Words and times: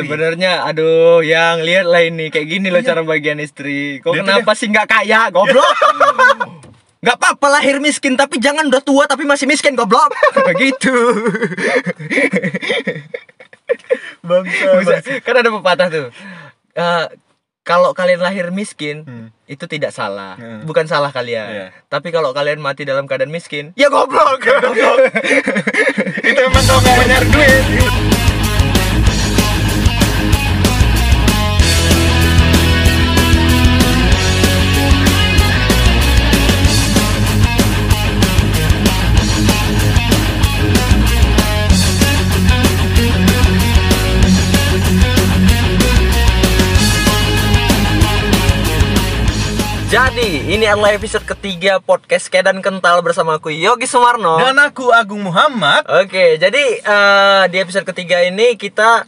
Sebenarnya 0.00 0.52
aduh 0.64 1.20
yang 1.20 1.60
lihat 1.60 1.84
lah 1.84 2.00
ini 2.00 2.28
kayak 2.28 2.48
gini 2.48 2.68
loh 2.68 2.80
cara 2.80 3.00
bagian 3.02 3.36
istri. 3.38 4.00
Kok 4.00 4.12
Dia 4.12 4.22
kenapa 4.22 4.52
sih 4.52 4.66
nggak 4.66 4.86
kaya 4.86 5.28
goblok? 5.28 5.64
Nggak 7.00 7.16
apa-apa 7.16 7.48
lahir 7.56 7.80
miskin 7.80 8.12
tapi 8.12 8.36
jangan 8.36 8.68
udah 8.68 8.84
tua 8.84 9.08
tapi 9.08 9.24
masih 9.24 9.48
miskin 9.48 9.72
goblok. 9.72 10.12
Begitu. 10.52 10.92
bangsa. 14.20 15.00
Kan 15.20 15.34
ada 15.36 15.48
pepatah 15.48 15.88
tuh. 15.88 16.06
Eh, 16.70 17.04
kalau 17.60 17.92
kalian 17.92 18.20
lahir 18.20 18.48
miskin 18.50 19.04
Hmm. 19.04 19.28
itu 19.46 19.64
tidak 19.64 19.92
salah, 19.92 20.36
Hmm. 20.36 20.64
bukan 20.64 20.84
salah 20.84 21.08
kalian. 21.08 21.48
Iya. 21.48 21.66
Tapi 21.86 22.08
kalau 22.08 22.32
kalian 22.32 22.58
mati 22.58 22.84
dalam 22.84 23.04
keadaan 23.04 23.30
miskin, 23.30 23.72
ya 23.76 23.88
goblok. 23.88 24.40
itu 26.20 26.40
emang 26.40 26.64
nggak 26.64 27.06
nyari 27.06 27.28
duit 27.28 27.64
Jadi, 49.90 50.54
ini 50.54 50.70
adalah 50.70 50.94
episode 50.94 51.26
ketiga 51.26 51.82
podcast 51.82 52.30
Kedan 52.30 52.62
Kental 52.62 53.02
bersama 53.02 53.42
aku 53.42 53.50
Yogi 53.50 53.90
Sumarno. 53.90 54.38
dan 54.38 54.54
aku 54.62 54.94
Agung 54.94 55.18
Muhammad 55.18 55.82
Oke, 55.90 56.38
jadi 56.38 56.78
eh, 56.78 57.42
di 57.50 57.58
episode 57.58 57.82
ketiga 57.82 58.22
ini 58.22 58.54
kita 58.54 59.02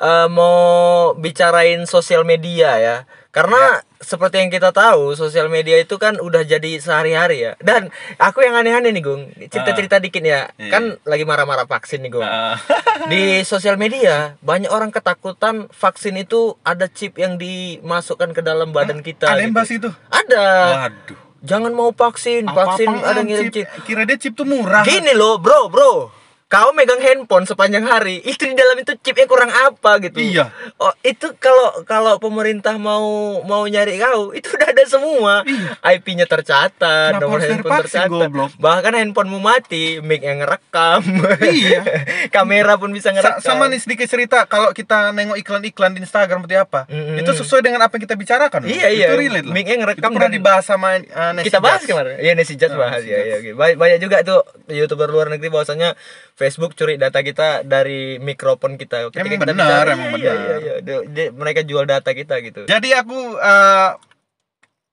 eh, 0.00 0.28
mau 0.32 1.12
bicarain 1.20 1.84
sosial 1.84 2.24
media 2.24 2.80
ya. 2.80 2.96
Karena 3.28 3.84
seperti 4.02 4.42
yang 4.42 4.50
kita 4.50 4.70
tahu, 4.70 5.14
sosial 5.14 5.46
media 5.46 5.78
itu 5.78 5.94
kan 5.96 6.18
udah 6.18 6.42
jadi 6.42 6.76
sehari-hari 6.76 7.38
ya. 7.40 7.52
Dan 7.56 7.88
aku 8.18 8.42
yang 8.42 8.52
aneh-aneh 8.52 8.90
nih, 8.90 9.00
Gung. 9.00 9.30
Cerita-cerita 9.48 9.96
dikit 9.96 10.20
ya. 10.20 10.50
Iya. 10.58 10.68
Kan 10.68 10.82
lagi 11.02 11.22
marah-marah 11.22 11.64
vaksin 11.64 12.02
nih, 12.02 12.12
Gung. 12.12 12.26
Ah. 12.26 12.58
Di 13.10 13.40
sosial 13.42 13.74
media 13.74 14.36
banyak 14.40 14.68
orang 14.68 14.90
ketakutan 14.90 15.70
vaksin 15.70 16.14
itu 16.14 16.58
ada 16.60 16.86
chip 16.86 17.16
yang 17.16 17.38
dimasukkan 17.38 18.30
ke 18.30 18.42
dalam 18.42 18.70
badan 18.70 19.00
kita. 19.00 19.26
ada 19.26 19.40
gitu. 19.40 19.54
bahas 19.54 19.70
itu 19.70 19.90
Ada. 20.06 20.44
waduh 20.84 21.18
Jangan 21.42 21.74
mau 21.74 21.90
vaksin, 21.90 22.46
vaksin 22.46 22.86
Apa-apaan 22.86 23.10
ada 23.10 23.20
ngirim 23.26 23.50
chip? 23.50 23.66
chip. 23.66 23.82
kira 23.82 24.06
dia 24.06 24.14
chip 24.14 24.38
tuh 24.38 24.46
murah 24.46 24.86
Gini 24.86 25.10
loh, 25.10 25.42
bro, 25.42 25.66
bro. 25.66 26.21
Kau 26.52 26.68
megang 26.70 27.00
handphone 27.00 27.48
sepanjang 27.48 27.80
hari, 27.82 28.20
itu 28.20 28.44
di 28.44 28.52
dalam 28.52 28.76
itu 28.76 28.92
chipnya 29.00 29.24
kurang 29.24 29.48
apa 29.48 29.96
gitu? 29.98 30.20
Iya. 30.20 30.52
Oh, 30.76 30.92
itu 31.00 31.32
kalau 31.34 31.80
kalau 31.82 32.20
pemerintah 32.20 32.76
mau 32.76 33.00
mau 33.40 33.64
nyari 33.64 33.96
kau, 33.96 34.30
itu 34.30 34.52
udah 34.52 34.68
ada 34.68 34.84
semua. 34.84 35.34
Iya. 35.42 35.80
IP-nya 35.96 36.26
tercatat, 36.26 37.16
Kenapa 37.16 37.24
nomor 37.24 37.40
handphone 37.40 37.80
tercatat. 37.80 38.12
goblok? 38.12 38.52
Bahkan 38.54 38.92
handphonemu 38.92 39.40
mati, 39.40 39.84
mic 39.98 40.20
yang 40.20 40.44
ngerekam. 40.44 41.00
Iya. 41.40 41.80
Kamera 42.34 42.76
pun 42.76 42.92
bisa 42.92 43.08
Sa- 43.08 43.16
ngerekam. 43.16 43.40
sama 43.40 43.64
nih 43.66 43.80
sedikit 43.80 44.04
cerita 44.04 44.44
kalau 44.44 44.70
kita 44.70 45.08
nengok 45.10 45.40
iklan-iklan 45.40 45.92
di 45.92 46.04
Instagram 46.04 46.44
seperti 46.44 46.58
apa 46.58 46.84
Mm-mm. 46.84 47.16
itu 47.16 47.32
sesuai 47.32 47.62
dengan 47.62 47.80
apa 47.80 47.96
yang 47.96 48.04
kita 48.04 48.14
bicarakan 48.14 48.60
loh. 48.60 48.68
Iya, 48.68 48.88
iya. 48.90 49.06
itu 49.08 49.16
relate 49.16 49.46
loh 49.46 49.54
Mic-nya 49.54 49.76
ngerekam 49.78 50.04
itu 50.04 50.16
pernah 50.20 50.28
dibahas 50.30 50.64
sama 50.64 51.00
uh, 51.00 51.32
Nancy 51.32 51.48
kita 51.48 51.64
bahas 51.64 51.80
kemarin. 51.80 52.20
Iya 52.20 52.32
Nesi 52.34 52.54
Judge 52.54 52.76
Nah, 52.76 52.80
bahas 52.84 53.00
Nancy 53.00 53.08
ya, 53.08 53.18
ya. 53.40 53.52
Banyak, 53.56 53.76
banyak 53.80 53.98
juga 53.98 54.16
tuh 54.20 54.40
youtuber 54.68 55.08
luar 55.08 55.32
negeri 55.32 55.48
bahwasanya 55.48 55.96
Facebook 56.42 56.72
curi 56.72 56.94
data 56.96 57.20
kita 57.20 57.62
dari 57.62 58.18
mikrofon 58.18 58.74
kita. 58.74 59.06
Ketika 59.08 59.22
Emang 59.22 59.32
kita 59.32 59.44
benar, 59.46 59.56
bicara, 59.56 59.90
emang 59.92 60.10
iya, 60.10 60.12
benar. 60.12 60.34
Iya, 60.34 60.56
iya, 60.58 60.74
dia- 61.06 61.32
mereka 61.32 61.62
jual 61.62 61.84
data 61.84 62.10
kita 62.10 62.34
gitu. 62.40 62.66
jadi 62.66 62.88
aku 62.98 63.14
uh, 63.34 63.90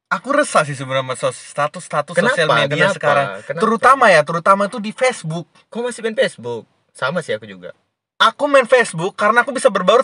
aku 0.07 0.29
resah 0.31 0.61
sih 0.63 0.73
sebenarnya 0.73 1.03
sama 1.03 1.15
sos- 1.15 1.45
status-status 1.49 2.13
Kenapa? 2.13 2.33
sosial 2.33 2.49
media 2.51 2.75
Kenapa? 2.83 2.95
sekarang 2.95 3.25
Kenapa? 3.43 3.61
terutama 3.61 4.05
ya 4.07 4.21
terutama 4.21 4.61
itu 4.65 4.77
di 4.77 4.91
Facebook 4.91 5.45
Kok 5.67 5.81
masih 5.83 6.01
main 6.01 6.13
Facebook? 6.15 6.63
Sama 6.91 7.19
sih 7.19 7.31
aku 7.31 7.45
juga. 7.45 7.73
aku 8.17 8.43
main 8.45 8.65
Facebook 8.65 9.13
karena 9.13 9.41
aku 9.41 9.49
bisa 9.49 9.69
berbaur 9.69 10.03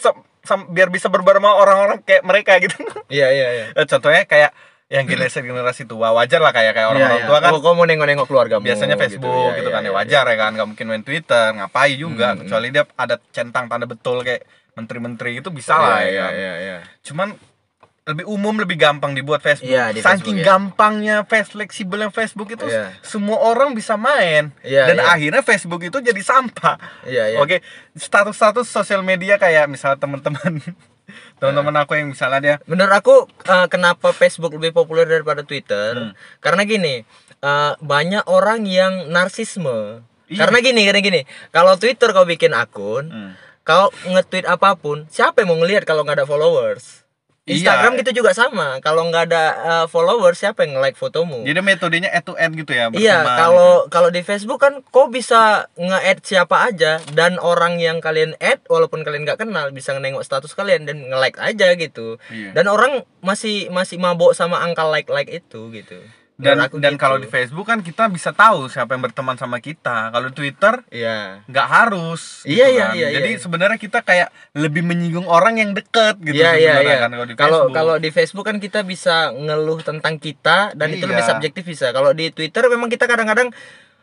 biar 0.70 0.88
bisa 0.88 1.10
berbaur 1.10 1.36
sama 1.36 1.52
orang-orang 1.52 2.00
kayak 2.00 2.24
mereka 2.24 2.56
gitu 2.60 2.78
Iya, 3.08 3.28
iya, 3.30 3.48
iya. 3.52 3.66
Eh, 3.74 3.84
contohnya 3.84 4.24
kayak 4.24 4.54
yang 4.86 5.04
generasi 5.04 5.42
generasi 5.42 5.84
tua 5.84 6.14
wajar 6.14 6.38
lah 6.38 6.50
kayak 6.50 6.72
kayak 6.72 6.88
orang-orang 6.88 7.20
Iya, 7.20 7.26
tua 7.26 7.40
kan 7.40 7.50
Oh, 7.50 7.60
kau 7.60 7.74
mau 7.74 7.84
nengok-nengok 7.84 8.26
keluarga 8.26 8.56
biasanya 8.60 8.94
Facebook 8.96 9.58
gitu, 9.58 9.68
kan 9.68 9.82
ya 9.82 9.90
wajar 9.90 10.24
ya 10.24 10.36
kan 10.36 10.54
nggak 10.54 10.68
mungkin 10.68 10.86
main 10.88 11.02
Twitter 11.02 11.52
ngapain 11.52 11.96
juga 11.96 12.28
Hmm. 12.32 12.46
kecuali 12.46 12.70
dia 12.70 12.86
ada 12.94 13.18
centang 13.30 13.66
tanda 13.66 13.84
betul 13.84 14.22
kayak 14.22 14.46
menteri-menteri 14.74 15.40
itu 15.40 15.50
bisa 15.50 15.74
Iya, 15.74 15.82
lah 15.82 15.98
ya 15.98 16.06
iya, 16.06 16.22
kan. 16.22 16.32
iya, 16.34 16.54
iya. 16.56 16.78
cuman 17.02 17.30
lebih 18.06 18.30
umum 18.30 18.54
lebih 18.54 18.78
gampang 18.78 19.18
dibuat 19.18 19.42
Facebook 19.42 19.74
Iya, 19.74 19.90
di 19.90 19.98
saking 19.98 20.06
Facebook, 20.06 20.38
ya. 20.38 20.46
gampangnya 20.46 21.16
face 21.26 21.50
fleksibel 21.50 21.98
yang 21.98 22.14
Facebook 22.14 22.54
itu 22.54 22.62
Iya. 22.64 22.94
semua 23.02 23.42
orang 23.42 23.74
bisa 23.74 23.98
main 23.98 24.54
Iya, 24.62 24.86
dan 24.86 25.02
iya. 25.02 25.10
akhirnya 25.10 25.42
Facebook 25.42 25.82
itu 25.82 25.98
jadi 25.98 26.22
sampah 26.22 26.78
Iya, 27.02 27.34
iya. 27.34 27.38
oke 27.42 27.58
status-status 27.98 28.70
sosial 28.70 29.02
media 29.02 29.36
kayak 29.36 29.66
misalnya 29.66 29.98
teman-teman 29.98 30.62
teman-teman 31.40 31.86
aku 31.86 31.96
yang 31.96 32.12
misalnya 32.12 32.40
dia 32.42 32.56
Menurut 32.66 32.92
aku 32.92 33.16
eh, 33.48 33.68
kenapa 33.70 34.12
Facebook 34.12 34.58
lebih 34.58 34.76
populer 34.76 35.06
daripada 35.06 35.46
Twitter? 35.46 36.12
Hmm. 36.12 36.12
Karena 36.42 36.66
gini, 36.66 37.06
eh, 37.40 37.72
banyak 37.80 38.26
orang 38.28 38.66
yang 38.66 39.08
narsisme. 39.14 40.02
Iya. 40.26 40.42
Karena 40.42 40.58
gini, 40.60 40.82
karena 40.90 41.02
gini. 41.06 41.22
Kalau 41.54 41.78
Twitter 41.78 42.10
kau 42.10 42.26
bikin 42.26 42.58
akun, 42.58 43.06
Hmm. 43.14 43.32
kau 43.62 43.94
nge-tweet 44.10 44.50
apa 44.50 44.74
pun, 44.74 45.06
siapa 45.14 45.46
yang 45.46 45.54
mau 45.54 45.60
ngelihat 45.62 45.86
kalau 45.86 46.02
nggak 46.02 46.22
ada 46.22 46.28
followers? 46.28 47.05
Iya. 47.46 47.62
Instagram 47.62 47.94
gitu 48.02 48.12
juga 48.26 48.34
sama. 48.34 48.82
Kalau 48.82 49.06
nggak 49.06 49.24
ada 49.30 49.44
eh, 49.54 49.86
followers, 49.86 50.42
siapa 50.42 50.66
yang 50.66 50.82
nge-like 50.82 50.98
fotomu? 50.98 51.46
jadi 51.46 51.62
metodenya 51.62 52.10
end 52.10 52.26
to 52.26 52.34
end 52.34 52.58
gitu 52.58 52.74
ya 52.74 52.90
Iya, 52.90 53.22
berteman 53.22 53.38
kalau 53.38 53.74
kalau 53.94 54.10
di 54.10 54.26
Facebook 54.26 54.58
kan 54.58 54.82
kau 54.90 55.14
bisa 55.14 55.70
nge-add 55.78 56.26
siapa 56.26 56.66
aja 56.66 56.98
dan 57.14 57.38
orang 57.38 57.78
yang 57.78 58.02
kalian 58.02 58.34
add 58.42 58.66
walaupun 58.66 59.06
kalian 59.06 59.30
nggak 59.30 59.46
kenal 59.46 59.70
bisa 59.70 59.94
nengok 59.94 60.26
status 60.26 60.58
kalian 60.58 60.90
dan 60.90 61.06
nge-like 61.06 61.38
aja 61.38 61.78
gitu. 61.78 62.18
Iya. 62.34 62.58
Dan 62.58 62.66
orang 62.66 63.06
masih 63.22 63.70
masih 63.70 64.02
mabok 64.02 64.34
sama 64.34 64.66
angka 64.66 64.82
like-like 64.90 65.30
itu 65.30 65.70
gitu. 65.70 66.02
Dan 66.36 66.60
aku 66.60 66.84
dan 66.84 66.96
gitu. 66.96 67.02
kalau 67.02 67.16
di 67.16 67.26
Facebook 67.26 67.64
kan 67.64 67.80
kita 67.80 68.12
bisa 68.12 68.36
tahu 68.36 68.68
siapa 68.68 68.92
yang 68.92 69.08
berteman 69.08 69.40
sama 69.40 69.64
kita 69.64 70.12
kalau 70.12 70.28
Twitter 70.30 70.84
Iya. 70.92 71.48
nggak 71.48 71.68
harus 71.68 72.44
Iya, 72.44 72.66
gitu 72.68 72.76
iya, 72.76 72.84
kan. 72.84 72.96
iya, 72.96 73.08
jadi 73.16 73.30
iya. 73.32 73.40
sebenarnya 73.40 73.80
kita 73.80 74.00
kayak 74.04 74.30
lebih 74.52 74.84
menyinggung 74.84 75.26
orang 75.26 75.58
yang 75.58 75.72
deket 75.72 76.20
gitu 76.20 76.36
Iya 76.36 76.60
iya 76.60 76.74
iya. 76.84 76.96
kan 77.00 77.10
kalau 77.10 77.24
di 77.24 77.36
Kalau 77.36 77.60
Facebook. 77.64 77.72
kalau 77.72 77.96
di 77.96 78.10
Facebook 78.12 78.46
kan 78.46 78.58
kita 78.60 78.84
bisa 78.84 79.32
ngeluh 79.32 79.80
tentang 79.80 80.20
kita 80.20 80.76
dan 80.76 80.88
itu 80.92 81.08
Iya. 81.08 81.12
lebih 81.16 81.24
subjektif 81.24 81.64
bisa. 81.64 81.96
Kalau 81.96 82.12
di 82.12 82.28
Twitter 82.30 82.68
memang 82.68 82.92
kita 82.92 83.08
kadang-kadang 83.08 83.56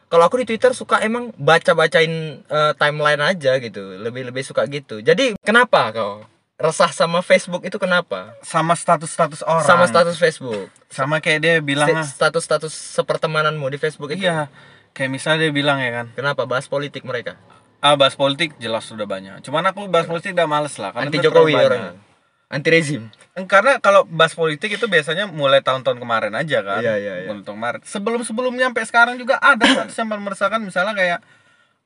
kalau 0.09 0.25
aku 0.25 0.41
di 0.41 0.49
Twitter 0.49 0.72
suka 0.72 1.00
emang 1.00 1.32
baca-bacain 1.37 2.12
eh, 2.44 2.72
timeline 2.76 3.20
aja 3.20 3.60
gitu. 3.60 3.97
Lebih 3.97 4.32
lebih 4.32 4.41
suka 4.41 4.64
gitu. 4.69 5.00
Jadi 5.00 5.37
kenapa 5.41 5.93
kau 5.93 6.25
resah 6.56 6.88
sama 6.88 7.20
Facebook 7.20 7.62
itu 7.62 7.74
kenapa? 7.74 8.36
sama 8.40 8.72
status-status 8.72 9.40
orang 9.42 9.64
Sama 9.64 9.84
status 9.84 10.14
Facebook. 10.14 10.68
sama 10.86 11.18
kayak 11.18 11.40
dia 11.40 11.54
bilang 11.58 11.88
ah, 11.90 12.04
Status-status 12.04 12.70
sepertemananmu 12.70 13.64
di 13.66 13.76
Facebook 13.76 14.12
itu. 14.12 14.22
iya 14.22 14.46
kayak 14.92 15.10
misalnya 15.10 15.48
dia 15.48 15.52
bilang 15.52 15.80
ya 15.80 15.90
kan 15.94 16.06
Kenapa 16.12 16.44
bahas 16.44 16.66
politik 16.66 17.02
mereka? 17.02 17.40
ah 17.78 17.96
bahas 17.96 18.14
politik 18.14 18.54
jelas 18.56 18.84
sudah 18.84 19.04
banyak 19.04 19.42
cuman 19.42 19.66
aku 19.66 19.90
bahas 19.90 20.06
politik 20.06 20.32
udah 20.32 20.46
males 20.46 20.76
lah 20.76 20.92
karena 20.92 21.10
Anti 21.10 21.18
Jokowi 21.18 21.54
orang. 21.56 21.98
Anti 22.46 22.69
rezim. 22.69 23.08
karena 23.42 23.80
kalau 23.80 24.04
bahas 24.04 24.30
politik 24.32 24.70
itu 24.70 24.86
biasanya 24.86 25.26
mulai 25.26 25.58
tahun-tahun 25.58 25.96
kemarin 25.96 26.30
aja 26.32 26.60
kan 26.60 26.78
Iya, 26.78 26.94
iya, 26.94 27.14
iya. 27.19 27.26
Mulai 27.26 27.42
tahun 27.42 27.56
kemarin 27.58 27.80
sebelum 27.82 28.20
sebelumnya 28.22 28.69
sampai 28.69 28.84
sekarang 28.86 29.14
juga 29.16 29.40
ada 29.40 29.64
status 29.64 29.96
yang 29.96 30.08
meresahkan 30.14 30.60
misalnya 30.60 30.92
kayak 30.92 31.19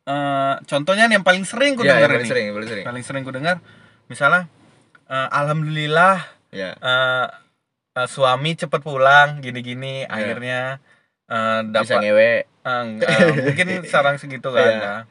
eh, 0.04 0.54
contohnya 0.66 1.06
nih 1.06 1.16
yang 1.16 1.24
paling 1.24 1.46
sering 1.46 1.72
ku 1.74 1.80
Iya, 1.80 1.96
dengar 1.96 2.10
paling 2.12 2.20
ini 2.20 2.28
sering, 2.28 2.46
paling 2.50 2.68
sering. 2.68 2.84
paling 2.84 3.04
sering 3.06 3.22
ku 3.22 3.32
dengar 3.32 3.56
misalnya 4.06 4.46
eh, 5.06 5.28
alhamdulillah 5.30 6.18
Ya. 6.48 6.72
eh, 6.74 7.26
eh, 7.94 8.08
suami 8.08 8.54
cepet 8.54 8.80
pulang 8.80 9.38
gini-gini 9.38 10.04
akhirnya 10.04 10.78
eh, 11.26 11.60
Iya. 11.60 11.82
Bisa 11.82 11.92
dapat 11.92 11.98
ngewe. 12.00 12.32
eh, 12.46 12.82
enggak, 12.82 13.08
mungkin 13.36 13.66
sarang 13.92 14.16
segitu 14.16 14.48
kan 14.48 14.62
Iya. 14.64 14.78
nah. 14.78 15.02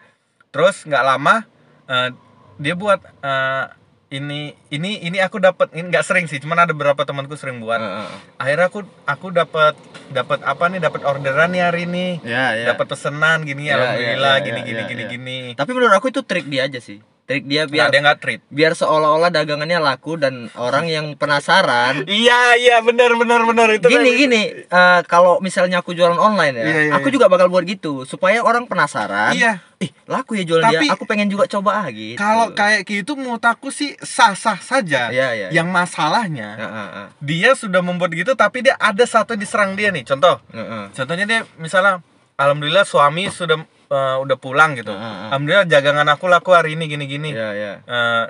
terus 0.49 0.83
nggak 0.83 1.03
lama 1.05 1.43
eh, 1.85 2.09
dia 2.55 2.73
buat 2.73 3.03
eh, 3.03 3.65
ini 4.07 4.55
ini 4.69 5.01
ini 5.01 5.17
aku 5.19 5.37
dapat 5.37 5.73
ini 5.73 5.89
nggak 5.89 6.05
sering 6.05 6.25
sih 6.25 6.37
cuman 6.37 6.61
ada 6.61 6.71
beberapa 6.71 7.03
temanku 7.03 7.35
sering 7.35 7.59
buat 7.59 7.77
Heeh. 7.77 8.07
akhirnya 8.37 8.67
aku 8.69 8.79
aku 9.03 9.27
dapat 9.29 9.75
dapat 10.07 10.39
apa 10.41 10.63
nih 10.67 10.79
dapat 10.79 11.01
orderan 11.03 11.51
nih 11.51 11.63
hari 11.63 11.83
ini 11.83 12.21
Ya, 12.21 12.53
ya. 12.53 12.71
dapat 12.71 12.85
pesanan 12.87 13.43
gini 13.43 13.67
Ya, 13.67 13.75
alhamdulillah 13.75 14.33
ya, 14.33 14.39
ya, 14.39 14.45
gini 14.45 14.59
ya, 14.59 14.63
gini 14.63 14.79
ya, 14.79 14.87
gini 14.87 15.03
ya. 15.03 15.09
gini 15.09 15.39
Tapi 15.53 15.71
menurut 15.73 15.93
aku 15.93 16.07
itu 16.09 16.21
trik 16.21 16.45
dia 16.45 16.63
aja 16.63 16.79
sih. 16.79 17.01
Trik 17.25 17.43
dia 17.43 17.65
biar 17.65 17.67
biar 17.67 17.87
dia 17.89 18.01
nggak 18.01 18.19
treat. 18.19 18.41
biar 18.47 18.71
seolah-olah 18.71 19.29
dagangannya 19.29 19.77
laku 19.77 20.13
dan 20.13 20.47
orang 20.53 20.85
yang 20.85 21.05
penasaran. 21.15 22.05
Iya 22.05 22.53
iya 22.55 22.77
benar 22.79 23.13
benar 23.13 23.41
benar. 23.43 23.67
Itu 23.71 23.89
gini 23.89 24.05
kan- 24.07 24.19
gini 24.19 24.41
eh, 24.63 24.99
kalau 25.05 25.37
misalnya 25.39 25.81
aku 25.81 25.91
jualan 25.91 26.15
online 26.15 26.53
ya 26.53 26.63
Iya, 26.63 26.81
iya, 26.83 26.93
aku 26.93 27.09
iya. 27.09 27.13
juga 27.13 27.25
bakal 27.25 27.47
buat 27.47 27.63
gitu 27.63 28.05
supaya 28.05 28.39
orang 28.39 28.65
penasaran 28.65 29.33
iya. 29.33 29.57
Ih 29.75 29.89
laku 30.05 30.35
ya 30.35 30.45
jualan 30.45 30.63
Tapi- 30.63 30.85
dia 30.85 30.93
aku 30.93 31.03
pengen 31.03 31.27
juga 31.27 31.43
coba 31.45 31.81
ah 31.81 31.87
gitu. 31.89 32.15
kalau 32.15 32.53
kayak 32.53 32.85
gitu 32.85 33.11
menurut 33.13 33.41
aku 33.41 33.67
sih 33.69 33.97
sah 33.99 34.31
sah 34.31 34.55
saja. 34.55 35.09
Iya, 35.09 35.27
iya. 35.35 35.47
yang 35.51 35.67
masalahnya 35.67 36.55
Heeh, 36.55 36.69
heeh, 36.93 37.07
dia 37.19 37.51
sudah 37.53 37.81
membuat 37.81 38.13
gitu 38.13 38.33
tapi 38.33 38.61
dia 38.61 38.77
ada 38.77 39.01
satu 39.03 39.33
diserang 39.33 39.73
dia 39.73 39.89
nih. 39.89 40.05
Contoh 40.05 40.37
heeh. 40.47 40.93
contohnya 40.93 41.25
dia 41.25 41.39
misalnya 41.55 41.99
alhamdulillah 42.35 42.83
suami 42.83 43.27
sudah 43.27 43.59
eh, 43.87 44.15
udah 44.17 44.37
pulang 44.37 44.73
gitu. 44.73 44.89
Heeh, 44.89 45.01
heeh. 45.01 45.27
alhamdulillah 45.29 45.65
jagangan 45.65 46.07
aku 46.07 46.25
laku 46.25 46.51
hari 46.51 46.73
ini 46.73 46.85
gini 46.85 47.05
gini 47.05 47.29
Iya, 47.31 47.49
iya. 47.51 47.73
Eh, 47.81 48.23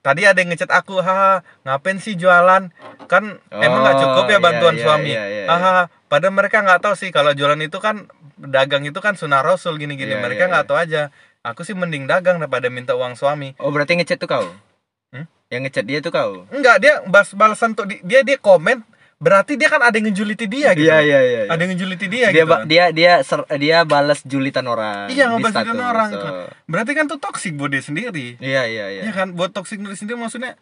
tadi 0.00 0.22
ada 0.22 0.34
yang 0.34 0.50
ngechat 0.50 0.68
aku 0.68 0.98
haha 0.98 1.40
ngapain 1.62 1.96
sih 1.96 2.14
jualan? 2.14 2.70
Kan 3.06 3.24
emang 3.50 3.80
nggak 3.80 3.96
Oh, 3.96 4.02
cukup 4.04 4.24
ya 4.24 4.32
iya, 4.32 4.38
bantuan 4.38 4.74
iya, 4.74 4.82
suami. 4.82 5.10
iya, 5.10 5.24
iya, 5.26 5.44
haha 5.46 5.76
padahal 6.06 6.32
mereka 6.32 6.60
nggak 6.60 6.80
tahu 6.80 6.94
sih 6.94 7.10
kalau 7.10 7.30
jualan 7.32 7.58
itu 7.58 7.78
kan 7.78 8.06
dagang 8.36 8.82
itu 8.82 8.98
kan 8.98 9.14
sunnah 9.14 9.40
rasul 9.40 9.76
gini 9.76 9.94
gini 9.94 10.14
Iya, 10.14 10.20
mereka 10.20 10.46
iya, 10.46 10.50
nggak 10.50 10.64
iya. 10.64 10.70
tahu 10.70 10.78
aja. 10.78 11.02
Aku 11.40 11.64
sih 11.64 11.72
mending 11.72 12.04
dagang 12.04 12.36
daripada 12.36 12.68
minta 12.68 12.92
uang 12.92 13.16
suami. 13.16 13.56
Oh 13.56 13.70
berarti 13.70 13.96
ngechat 13.96 14.18
tuh 14.18 14.28
kau? 14.28 14.46
Hmm? 15.10 15.26
yang 15.48 15.64
ngechat 15.64 15.82
dia 15.82 15.98
tuh 15.98 16.10
kau? 16.10 16.46
Enggak 16.48 16.78
dia 16.78 17.02
balasan 17.32 17.74
tuh 17.74 17.82
di- 17.82 17.98
dia 18.00 18.22
dia 18.22 18.36
komen 18.36 18.84
berarti 19.20 19.60
dia 19.60 19.68
kan 19.68 19.84
ada 19.84 19.92
yang 19.92 20.08
ngejuliti 20.08 20.48
dia 20.48 20.72
gitu. 20.72 20.88
Iya 20.88 21.04
iya 21.04 21.20
iya 21.20 21.40
ada 21.52 21.60
yang 21.60 21.76
ngejuliti 21.76 22.08
dia, 22.08 22.32
dia 22.32 22.40
gitu 22.40 22.48
kan. 22.48 22.64
dia 22.64 22.84
dia 22.88 23.12
ser- 23.20 23.44
dia 23.60 23.84
balas 23.84 24.24
julitan 24.24 24.64
orang 24.64 25.12
iya 25.12 25.28
di 25.28 25.44
ngebahas 25.44 25.54
status, 25.60 25.76
orang 25.76 26.08
so. 26.08 26.14
gitu. 26.16 26.30
berarti 26.64 26.92
kan 26.96 27.04
tuh 27.04 27.20
toxic 27.20 27.52
buat 27.52 27.68
dia 27.68 27.84
sendiri. 27.84 28.40
Iya 28.40 28.64
iya 28.64 28.86
iya. 28.88 29.02
Ya 29.04 29.12
kan? 29.12 29.36
Buat 29.36 29.52
toxic 29.52 29.76
diri 29.76 29.92
sendiri 29.92 30.16
maksudnya 30.16 30.56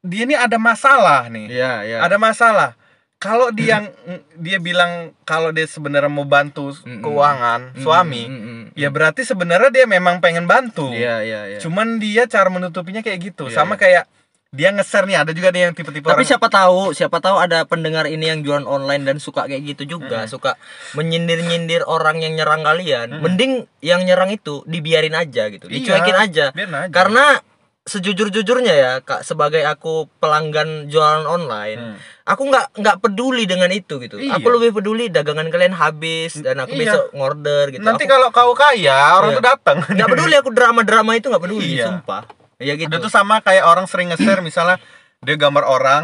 dia 0.00 0.24
ini 0.24 0.32
ada 0.32 0.56
masalah 0.56 1.28
nih. 1.28 1.52
Iya 1.52 1.72
iya. 1.84 1.98
Ada 2.00 2.16
masalah. 2.16 2.80
Kalau 3.20 3.52
dia 3.52 3.92
dia 4.40 4.56
bilang 4.56 5.12
kalau 5.28 5.52
dia 5.52 5.68
sebenarnya 5.68 6.12
mau 6.12 6.24
bantu 6.28 6.72
keuangan 6.80 7.72
Mm, 7.72 7.80
suami 7.80 8.24
mm, 8.28 8.36
mm, 8.36 8.44
mm. 8.44 8.64
ya 8.76 8.88
berarti 8.92 9.24
sebenarnya 9.24 9.68
dia 9.68 9.84
memang 9.84 10.24
pengen 10.24 10.48
bantu. 10.48 10.92
Iya 10.92 11.20
iya 11.20 11.40
iya. 11.52 11.58
Cuman 11.60 12.00
dia 12.00 12.24
cara 12.24 12.48
menutupinya 12.48 13.04
kayak 13.04 13.20
gitu. 13.32 13.52
Iya, 13.52 13.56
sama 13.60 13.76
iya. 13.76 13.80
kayak 13.80 14.04
dia 14.54 14.70
nge-share 14.70 15.04
nih 15.04 15.18
ada 15.18 15.30
juga 15.30 15.50
nih 15.50 15.60
yang 15.64 15.74
tipe-tipe 15.74 16.06
tapi 16.06 16.14
orang 16.16 16.24
siapa 16.24 16.46
tahu 16.48 16.80
siapa 16.90 17.18
tahu 17.18 17.36
ada 17.36 17.66
pendengar 17.66 18.06
ini 18.06 18.30
yang 18.30 18.40
jualan 18.40 18.62
online 18.64 19.02
dan 19.02 19.16
suka 19.18 19.44
kayak 19.44 19.66
gitu 19.68 19.98
juga 19.98 20.24
suka 20.24 20.54
menyindir-nyindir 20.94 21.82
orang 21.84 22.18
yang 22.18 22.32
nyerang 22.32 22.62
kalian 22.62 23.18
mending 23.18 23.52
yang 23.80 24.00
nyerang 24.00 24.30
itu 24.30 24.62
dibiarin 24.64 25.12
aja 25.12 25.50
gitu 25.50 25.66
Iya, 25.66 25.74
dicuekin 25.98 26.16
aja 26.16 26.44
aja. 26.50 26.86
karena 26.88 27.42
sejujur-jujurnya 27.84 28.72
ya 28.72 28.92
kak 29.00 29.20
sebagai 29.22 29.60
aku 29.62 30.08
pelanggan 30.16 30.88
jualan 30.88 31.26
online 31.26 31.76
Hmm. 31.76 31.96
aku 32.24 32.48
nggak 32.48 32.66
nggak 32.74 32.96
peduli 32.98 33.44
dengan 33.44 33.68
itu 33.68 33.98
gitu 33.98 34.16
Iya. 34.16 34.38
aku 34.38 34.48
lebih 34.50 34.70
peduli 34.72 35.12
dagangan 35.12 35.52
kalian 35.52 35.76
habis 35.76 36.38
dan 36.38 36.56
aku 36.58 36.72
Iya. 36.72 36.80
besok 36.80 37.04
ngorder 37.12 37.64
gitu 37.68 37.84
nanti 37.84 38.04
Aku 38.04 38.12
kalau 38.14 38.28
kau 38.30 38.52
kaya 38.54 39.18
orang 39.18 39.30
Iya. 39.30 39.36
tuh 39.36 39.44
datang 39.44 39.76
nggak 39.84 40.08
peduli 40.08 40.34
aku 40.34 40.50
drama-drama 40.50 41.12
itu 41.12 41.28
nggak 41.28 41.42
peduli 41.42 41.76
Iya. 41.76 41.86
sumpah 41.90 42.24
iya 42.64 42.74
gitu 42.74 42.88
Ada 42.88 42.98
tuh 42.98 43.12
sama 43.12 43.44
kayak 43.44 43.64
orang 43.68 43.84
sering 43.84 44.08
nge-share 44.10 44.40
misalnya 44.48 44.80
dia 45.20 45.36
gambar 45.36 45.64
orang, 45.64 46.02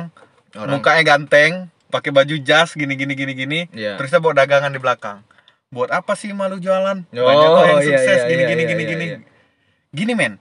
Orang. 0.52 0.80
mukanya 0.80 1.02
ganteng, 1.04 1.68
pakai 1.88 2.12
baju 2.12 2.36
jas 2.40 2.72
gini 2.72 2.94
gini 2.94 3.12
gini 3.12 3.32
gini, 3.32 3.60
Iya. 3.72 3.96
terus 3.96 4.08
dia 4.08 4.20
bawa 4.20 4.36
dagangan 4.36 4.72
di 4.72 4.80
belakang. 4.80 5.20
Buat 5.70 5.92
apa 5.92 6.12
sih 6.16 6.32
malu 6.32 6.58
jualan? 6.58 7.04
Oh, 7.14 7.24
Banyak 7.24 7.48
kok 7.48 7.64
yang 7.64 7.80
iya, 7.80 7.86
sukses 7.86 8.18
iya, 8.20 8.28
gini 8.28 8.42
iya, 8.42 8.48
gini 8.48 8.60
iya, 8.62 8.68
gini 8.68 8.82
iya, 8.82 8.90
gini. 8.90 9.04
iya. 9.06 9.18
Gini 9.90 10.12
men. 10.14 10.32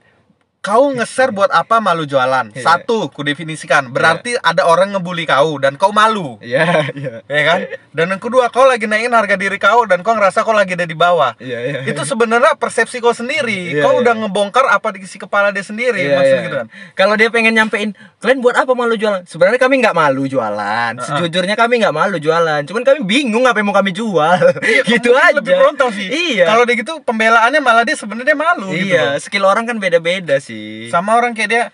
Kau 0.60 0.92
nge-share 0.92 1.32
buat 1.32 1.48
apa 1.48 1.80
malu 1.80 2.04
jualan? 2.04 2.52
Iya. 2.52 2.60
Satu, 2.60 3.08
ku 3.08 3.24
definisikan. 3.24 3.88
Berarti 3.88 4.36
ada 4.36 4.68
orang 4.68 4.92
ngebully 4.92 5.24
kau 5.24 5.56
dan 5.56 5.80
kau 5.80 5.88
malu. 5.88 6.36
iya 6.44 6.84
iya 6.92 7.24
Ya 7.24 7.42
kan? 7.42 7.58
Dan 7.90 8.12
yang 8.12 8.20
kedua, 8.20 8.52
kau 8.52 8.68
lagi 8.68 8.84
naikin 8.84 9.08
harga 9.08 9.40
diri 9.40 9.56
kau 9.56 9.88
dan 9.88 10.04
kau 10.04 10.12
ngerasa 10.12 10.44
kau 10.44 10.52
lagi 10.52 10.76
ada 10.76 10.84
di 10.84 10.92
bawah. 10.92 11.32
iya 11.40 11.64
iya 11.64 11.78
Itu 11.88 12.04
sebenarnya 12.04 12.60
persepsi 12.60 13.00
kau 13.00 13.16
sendiri. 13.16 13.72
Iya, 13.72 13.80
kau 13.80 13.96
iya. 13.96 14.04
udah 14.04 14.14
ngebongkar 14.20 14.68
apa 14.68 14.92
di 14.92 15.00
isi 15.00 15.16
kepala 15.16 15.48
dia 15.48 15.64
sendiri, 15.64 15.96
Iya, 15.96 16.12
maksudnya 16.12 16.36
iya. 16.36 16.44
gitu 16.44 16.56
kan. 16.60 16.66
Kalau 16.92 17.14
dia 17.16 17.28
pengen 17.32 17.56
nyampein, 17.56 17.96
kalian 18.20 18.38
buat 18.38 18.52
apa 18.52 18.76
malu 18.76 19.00
jualan? 19.00 19.24
Sebenarnya 19.24 19.56
kami 19.56 19.80
nggak 19.80 19.96
malu 19.96 20.28
jualan. 20.28 20.92
Sejujurnya 21.00 21.56
kami 21.56 21.80
nggak 21.80 21.96
malu 21.96 22.20
jualan. 22.20 22.60
Cuman 22.68 22.84
kami 22.84 23.00
bingung 23.00 23.48
apa 23.48 23.56
yang 23.56 23.72
mau 23.72 23.76
kami 23.80 23.96
jual. 23.96 24.36
gitu 24.92 25.08
Mungkin 25.08 25.24
aja. 25.24 25.40
lebih 25.40 25.54
frontal 25.56 25.88
sih 25.88 26.36
Iya. 26.36 26.44
kalau 26.44 26.68
dia 26.68 26.76
gitu 26.76 27.00
pembelaannya 27.00 27.64
malah 27.64 27.80
dia 27.80 27.96
sebenarnya 27.96 28.36
malu 28.36 28.68
gitu 28.70 28.92
iya, 28.92 29.16
skill 29.16 29.48
orang 29.48 29.64
kan 29.64 29.80
beda-beda 29.80 30.36
sih. 30.36 30.49
Sama 30.88 31.14
orang 31.14 31.32
kayak 31.32 31.48
dia 31.48 31.64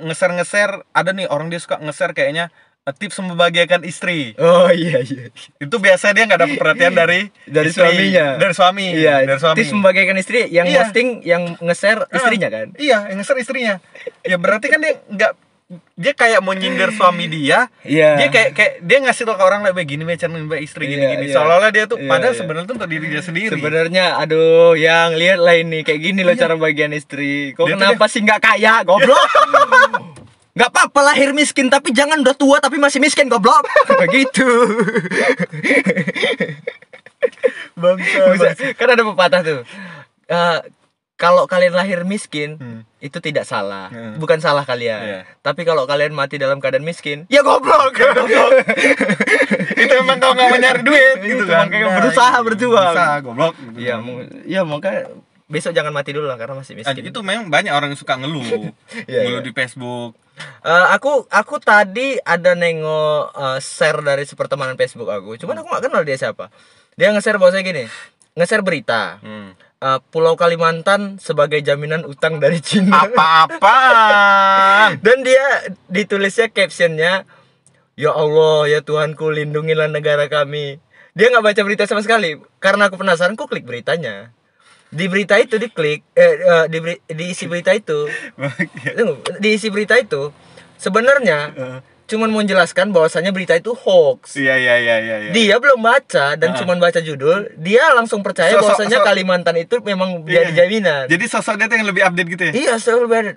nge-share 0.00 0.34
nge-share 0.34 0.74
ada 0.90 1.10
nih 1.10 1.26
orang 1.26 1.48
dia 1.48 1.58
suka 1.58 1.78
nge-share 1.78 2.12
kayaknya 2.12 2.48
eh, 2.80 2.92
tips 2.92 3.20
membahagiakan 3.20 3.82
istri 3.82 4.32
Oh 4.36 4.68
iya 4.70 5.02
iya. 5.02 5.28
itu 5.58 5.76
biasa 5.76 6.10
dia 6.10 6.24
nggak 6.24 6.40
dapat 6.40 6.56
perhatian 6.56 6.92
dari 6.92 7.28
Dari 7.44 7.68
istri. 7.68 7.82
suaminya. 7.82 8.26
dari 8.36 8.54
suami 8.54 8.86
Iya, 8.94 9.14
dari 9.24 9.36
suami 9.38 9.56
tips 9.56 9.72
membagikan 9.72 10.16
istri 10.16 10.48
yang 10.48 10.64
Iya. 10.64 10.76
posting 10.82 11.08
yang 11.22 11.42
nge-share 11.58 12.08
istrinya 12.10 12.48
kan. 12.48 12.66
iya 12.76 13.04
yang 13.06 13.18
nge-share 13.18 13.38
istrinya 13.38 13.74
ya 14.22 14.36
berarti 14.36 14.66
kan 14.66 14.80
dia 14.80 14.96
nggak 15.06 15.32
dia 15.94 16.10
kayak 16.10 16.42
mau 16.42 16.50
nyindir 16.50 16.90
suami 16.90 17.26
dia 17.26 17.70
Iya. 17.80 18.18
dia 18.18 18.28
kayak 18.28 18.50
kayak 18.52 18.72
dia 18.82 18.98
ngasih 19.00 19.22
tau 19.22 19.38
ke 19.38 19.44
orang 19.44 19.62
lah 19.62 19.70
begini 19.70 20.02
macam 20.02 20.34
mbak 20.34 20.60
istri 20.60 20.90
gini 20.90 20.98
Iya, 21.00 21.10
gini 21.14 21.24
iya. 21.26 21.34
seolah-olah 21.38 21.70
dia 21.70 21.84
tuh 21.86 21.94
Iya, 21.96 22.10
padahal 22.10 22.34
iya. 22.34 22.38
sebenarnya 22.42 22.66
tuh 22.66 22.74
untuk 22.74 22.90
diri 22.90 23.06
dia 23.06 23.22
sendiri 23.22 23.54
Sebenarnya 23.54 24.04
aduh 24.18 24.74
yang 24.74 25.14
lihat 25.14 25.38
lah 25.38 25.54
ini 25.54 25.80
kayak 25.80 26.00
gini 26.00 26.20
loh 26.20 26.34
cara 26.34 26.54
bagian 26.56 26.90
istri. 26.90 27.54
Kok 27.54 27.64
Iya. 27.64 27.70
Dia 27.70 27.86
kenapa 27.86 28.04
sih 28.06 28.20
nggak 28.20 28.40
kaya? 28.40 28.82
Goblok. 28.82 29.14
Nggak 30.50 30.66
apa-apa 30.68 31.00
lahir 31.06 31.30
miskin 31.30 31.70
tapi 31.70 31.94
jangan 31.94 32.18
udah 32.18 32.34
tua 32.34 32.58
tapi 32.58 32.74
masih 32.76 32.98
miskin 32.98 33.30
goblok. 33.30 33.62
Begitu. 34.02 34.50
bangsa, 37.74 38.20
Bisa- 38.34 38.74
kan 38.74 38.88
ada 38.90 39.02
pepatah 39.04 39.40
tuh. 39.40 39.60
Eh, 40.26 40.58
kalau 41.20 41.44
kalian 41.44 41.76
lahir 41.76 42.00
miskin 42.02 42.56
Hmm. 42.56 42.80
itu 42.98 43.20
tidak 43.20 43.44
salah, 43.44 43.92
Hmm. 43.92 44.16
bukan 44.16 44.40
salah 44.40 44.64
kalian. 44.64 45.00
Iya. 45.00 45.20
Tapi 45.38 45.62
kalau 45.62 45.84
kalian 45.84 46.10
mati 46.10 46.40
dalam 46.40 46.56
keadaan 46.58 46.80
miskin, 46.80 47.28
ya 47.28 47.44
goblok. 47.44 47.92
itu 49.76 49.92
emang 49.94 50.16
kau 50.16 50.32
nggak 50.32 50.46
mau 50.46 50.58
nyari 50.58 50.80
duit 50.80 51.16
gitu 51.20 51.42
Itu 51.42 51.44
kan 51.46 51.68
makanya 51.68 51.86
berusaha 51.94 52.36
berjuang. 52.40 52.92
berusaha 52.92 53.14
goblok 53.20 53.54
gitu. 53.54 53.76
Iya, 53.78 53.94
mau- 54.00 54.24
ya 54.44 54.60
besok 55.44 55.74
jangan 55.74 55.90
mati 55.90 56.14
dulu 56.14 56.24
lah 56.24 56.38
karena 56.38 56.54
masih 56.56 56.78
Ah, 56.78 56.94
miskin. 56.94 57.04
itu 57.04 57.20
memang 57.20 57.50
banyak 57.50 57.68
orang 57.68 57.90
yang 57.90 57.98
suka 57.98 58.14
ngeluh 58.14 58.46
Iya, 59.10 59.26
ngeluh 59.26 59.42
iya. 59.42 59.46
di 59.46 59.52
Facebook 59.52 60.14
Eh, 60.40 60.86
aku 60.88 61.28
aku 61.28 61.60
tadi 61.60 62.16
ada 62.18 62.56
nengok 62.56 63.22
eh, 63.30 63.58
share 63.60 64.00
dari 64.00 64.24
sepertemanan 64.24 64.72
Facebook 64.72 65.04
aku. 65.06 65.36
Cuman 65.36 65.60
aku 65.60 65.68
nggak 65.68 65.84
kenal 65.84 66.00
dia 66.00 66.16
siapa. 66.16 66.48
Dia 66.96 67.12
nge-share 67.12 67.36
bahwasanya 67.36 67.60
gini. 67.62 67.84
Nge-share 68.32 68.64
berita. 68.64 69.20
Hmm. 69.20 69.52
Eh, 69.80 70.00
Pulau 70.12 70.36
Kalimantan 70.36 71.16
sebagai 71.16 71.64
jaminan 71.64 72.04
utang 72.04 72.36
dari 72.36 72.60
Cina. 72.60 73.00
apa-apaan? 73.00 75.00
Dan 75.04 75.24
dia 75.24 75.72
ditulisnya 75.88 76.52
captionnya 76.52 77.24
Ya 77.96 78.12
Allah 78.12 78.68
ya 78.68 78.80
Tuhanku 78.84 79.32
lindungilah 79.32 79.88
negara 79.88 80.28
kami. 80.28 80.76
Dia 81.16 81.32
nggak 81.32 81.44
baca 81.44 81.60
berita 81.64 81.88
sama 81.88 82.04
sekali. 82.04 82.36
Karena 82.60 82.92
aku 82.92 83.00
penasaran 83.00 83.40
kok 83.40 83.48
klik 83.48 83.64
beritanya? 83.64 84.36
Di 84.92 85.08
berita 85.08 85.40
itu 85.40 85.56
diklik 85.56 86.04
eh, 86.12 86.34
eh, 86.44 86.64
di, 86.68 86.78
beri- 86.84 87.00
di 87.08 87.32
isi 87.32 87.48
berita 87.48 87.72
itu. 87.72 88.04
Tunggu, 89.00 89.16
Di 89.40 89.56
isi 89.56 89.72
berita 89.72 89.96
itu 89.96 90.28
Sebenarnya 90.76 91.56
cuman 92.10 92.26
mau 92.26 92.40
menjelaskan 92.40 92.90
bahwasanya 92.90 93.30
berita 93.30 93.54
itu 93.54 93.70
hoax 93.70 94.34
iya 94.34 94.54
iya 94.54 94.74
iya 94.76 94.96
iya 94.98 95.16
iya. 95.20 95.30
dia 95.30 95.56
belum 95.56 95.78
baca 95.78 96.34
dan 96.34 96.52
cuman 96.52 96.76
baca 96.76 96.98
judul 96.98 97.46
dia 97.54 97.86
langsung 97.92 98.20
percaya 98.20 98.50
Sosok- 98.50 98.66
bahwasanya 98.66 98.98
sosok- 98.98 99.06
Kalimantan 99.06 99.56
itu 99.56 99.78
memang 99.80 100.20
Iya. 100.22 100.42
jadi 100.42 100.52
jaminan 100.58 101.04
jadi 101.06 101.24
sosok 101.24 101.54
dia 101.54 101.66
tuh 101.66 101.76
yang 101.76 101.86
lebih 101.86 102.02
update 102.02 102.28
gitu 102.28 102.42
ya 102.42 102.52
iya 102.52 102.72
selalu 102.74 103.06
beda 103.06 103.30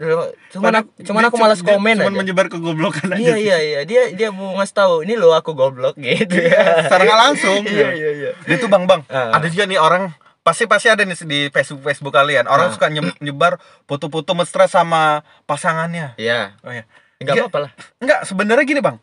cuman 0.49 0.73
aku, 0.75 0.89
cuman 1.03 1.23
aku 1.23 1.35
malas 1.37 1.59
dia 1.59 1.69
komen 1.69 1.95
cuman 1.95 2.09
aja 2.09 2.19
menyebar 2.19 2.45
kegoblokan 2.47 3.07
aja 3.09 3.21
Iya 3.21 3.35
iya 3.37 3.57
iya 3.59 3.79
dia 3.83 4.01
dia 4.09 4.29
mau 4.29 4.55
ngasih 4.55 4.73
tahu 4.75 4.93
ini 5.01 5.13
loh 5.13 5.31
aku 5.31 5.53
goblok 5.53 5.93
gitu 5.95 6.33
ya. 6.33 6.83
secara 6.83 7.05
langsung 7.23 7.61
iya 7.69 7.89
iya 7.91 8.09
iya. 8.11 8.31
dia 8.41 8.57
tuh 8.57 8.67
bang 8.67 8.83
bang 8.83 9.05
Ah. 9.05 9.35
ada 9.35 9.45
juga 9.45 9.63
nih 9.63 9.77
orang 9.77 10.09
pasti 10.39 10.65
pasti 10.65 10.87
ada 10.87 11.01
nih 11.01 11.15
di 11.21 11.39
Facebook 11.49 11.79
Facebook 11.81 12.11
kalian 12.11 12.45
orang 12.45 12.67
Ah. 12.67 12.73
suka 12.73 12.89
nye- 12.89 13.15
nyebar 13.19 13.55
foto-foto 13.83 14.33
mesra 14.33 14.65
sama 14.65 15.21
pasangannya 15.45 16.17
Iya. 16.17 16.57
oh 16.59 16.71
ya 16.71 16.83
Enggak 17.23 17.35
Dia- 17.35 17.43
apa-apa 17.47 17.59
lah. 17.63 17.71
Enggak, 17.97 18.19
sebenarnya 18.23 18.65
gini 18.65 18.79
bang 18.79 18.97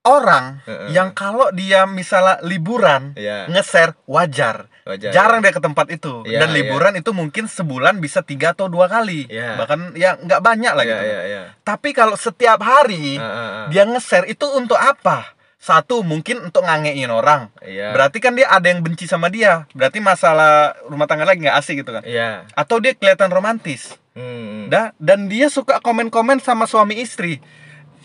Orang 0.00 0.64
Heeh. 0.64 0.96
yang 0.96 1.12
kalau 1.12 1.52
dia 1.52 1.84
misalnya 1.84 2.40
liburan 2.40 3.12
Iya. 3.12 3.52
Nge-share 3.52 3.92
wajar. 4.06 4.64
Wajar. 4.80 5.12
Jarang 5.12 5.44
dia 5.44 5.52
ke 5.52 5.60
tempat 5.60 5.92
itu 5.92 6.24
Iya, 6.24 6.40
Dan 6.40 6.56
liburan 6.56 6.96
itu 6.96 7.12
mungkin 7.12 7.44
sebulan 7.44 8.00
bisa 8.00 8.24
tiga 8.24 8.56
atau 8.56 8.66
dua 8.66 8.88
kali 8.88 9.28
Iya. 9.28 9.60
Bahkan 9.60 9.92
ya 9.94 10.16
nggak 10.16 10.40
banyak 10.40 10.72
lah 10.72 10.84
Iya 10.84 10.90
gitu 10.90 11.04
iya 11.04 11.20
iya. 11.28 11.42
Tapi 11.60 11.92
kalau 11.92 12.16
setiap 12.16 12.58
hari 12.58 13.20
ah, 13.20 13.28
ah. 13.28 13.64
Dia 13.68 13.84
nge-share 13.84 14.24
itu 14.26 14.48
untuk 14.48 14.80
apa? 14.80 15.36
Satu 15.60 16.00
mungkin 16.00 16.40
untuk 16.42 16.64
ngangein 16.64 17.06
orang 17.06 17.52
Iya. 17.60 17.92
berarti 17.92 18.16
kan 18.16 18.32
dia 18.32 18.48
ada 18.48 18.64
yang 18.64 18.80
benci 18.80 19.04
sama 19.04 19.28
dia 19.28 19.68
berarti 19.70 20.00
masalah 20.00 20.72
rumah 20.84 21.04
tangga 21.04 21.22
lagi 21.22 21.38
nggak 21.38 21.52
asik 21.54 21.78
gitu 21.78 21.92
kan 21.92 22.00
Iya. 22.02 22.48
atau 22.50 22.76
dia 22.78 22.92
kelihatan 22.92 23.28
romantis 23.28 23.92
Hmm. 24.10 24.66
dah 24.66 24.90
dan 24.96 25.26
dia 25.26 25.46
suka 25.46 25.78
komen-komen 25.78 26.38
sama 26.38 26.64
suami 26.64 26.98
istri 26.98 27.38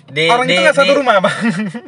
Di, 0.05 0.27
orang 0.27 0.45
di, 0.45 0.53
itu 0.53 0.61
nggak 0.61 0.77
satu 0.77 0.85
di- 0.87 0.97
rumah 0.97 1.17
bang 1.17 1.33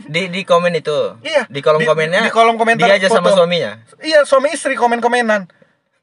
Di 0.08 0.22
di 0.28 0.42
komen 0.42 0.74
itu. 0.74 1.22
Iya. 1.22 1.46
Di 1.46 1.62
kolom 1.62 1.78
Di- 1.78 1.86
komennya. 1.86 2.24
di 2.24 2.32
kolom 2.32 2.56
komentar 2.56 2.88
Dia 2.88 2.98
aja 2.98 3.12
sama 3.12 3.30
foto. 3.30 3.38
suaminya. 3.38 3.78
iya 4.02 4.24
suami 4.24 4.50
istri 4.50 4.74
komen-komenan 4.74 5.46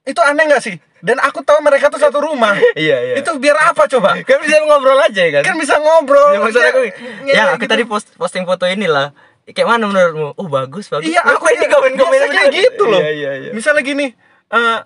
itu 0.05 0.21
aneh 0.21 0.45
nggak 0.45 0.61
sih 0.61 0.77
dan 1.01 1.19
aku 1.19 1.41
tahu 1.41 1.59
mereka 1.59 1.89
tuh 1.89 1.97
satu 1.97 2.23
rumah 2.23 2.55
Iya, 2.77 2.97
iya. 3.03 3.15
itu 3.17 3.35
biar 3.35 3.57
apa 3.67 3.89
coba 3.89 4.15
kan 4.21 4.39
bisa 4.39 4.63
ngobrol 4.63 4.95
aja 4.97 5.23
kan. 5.33 5.43
kan 5.43 5.57
bisa 5.57 5.75
ngobrol 5.77 6.29
Ya, 6.29 6.39
maksud 6.39 6.61
aku, 6.63 6.81
Ya, 7.25 7.33
ya, 7.35 7.43
aku 7.51 7.65
gitu. 7.65 7.73
tadi 7.73 7.83
post, 7.83 8.13
posting 8.15 8.45
foto 8.45 8.63
inilah. 8.65 9.11
Kayak 9.47 9.69
mana 9.69 9.85
menurutmu? 9.85 10.29
Oh 10.35 10.49
bagus 10.49 10.89
bagus. 10.89 11.05
Iya, 11.05 11.21
aku 11.21 11.45
ini 11.51 11.67
komen 11.67 11.93
komen 11.95 12.17
biasa 12.17 12.27
kayak 12.31 12.53
gitu 12.55 12.85
loh. 12.87 12.97
Iya 12.97 13.11
iya 13.13 13.31
iya. 13.39 13.51
Misalnya 13.53 13.83
gini, 13.83 14.17
eh 14.49 14.79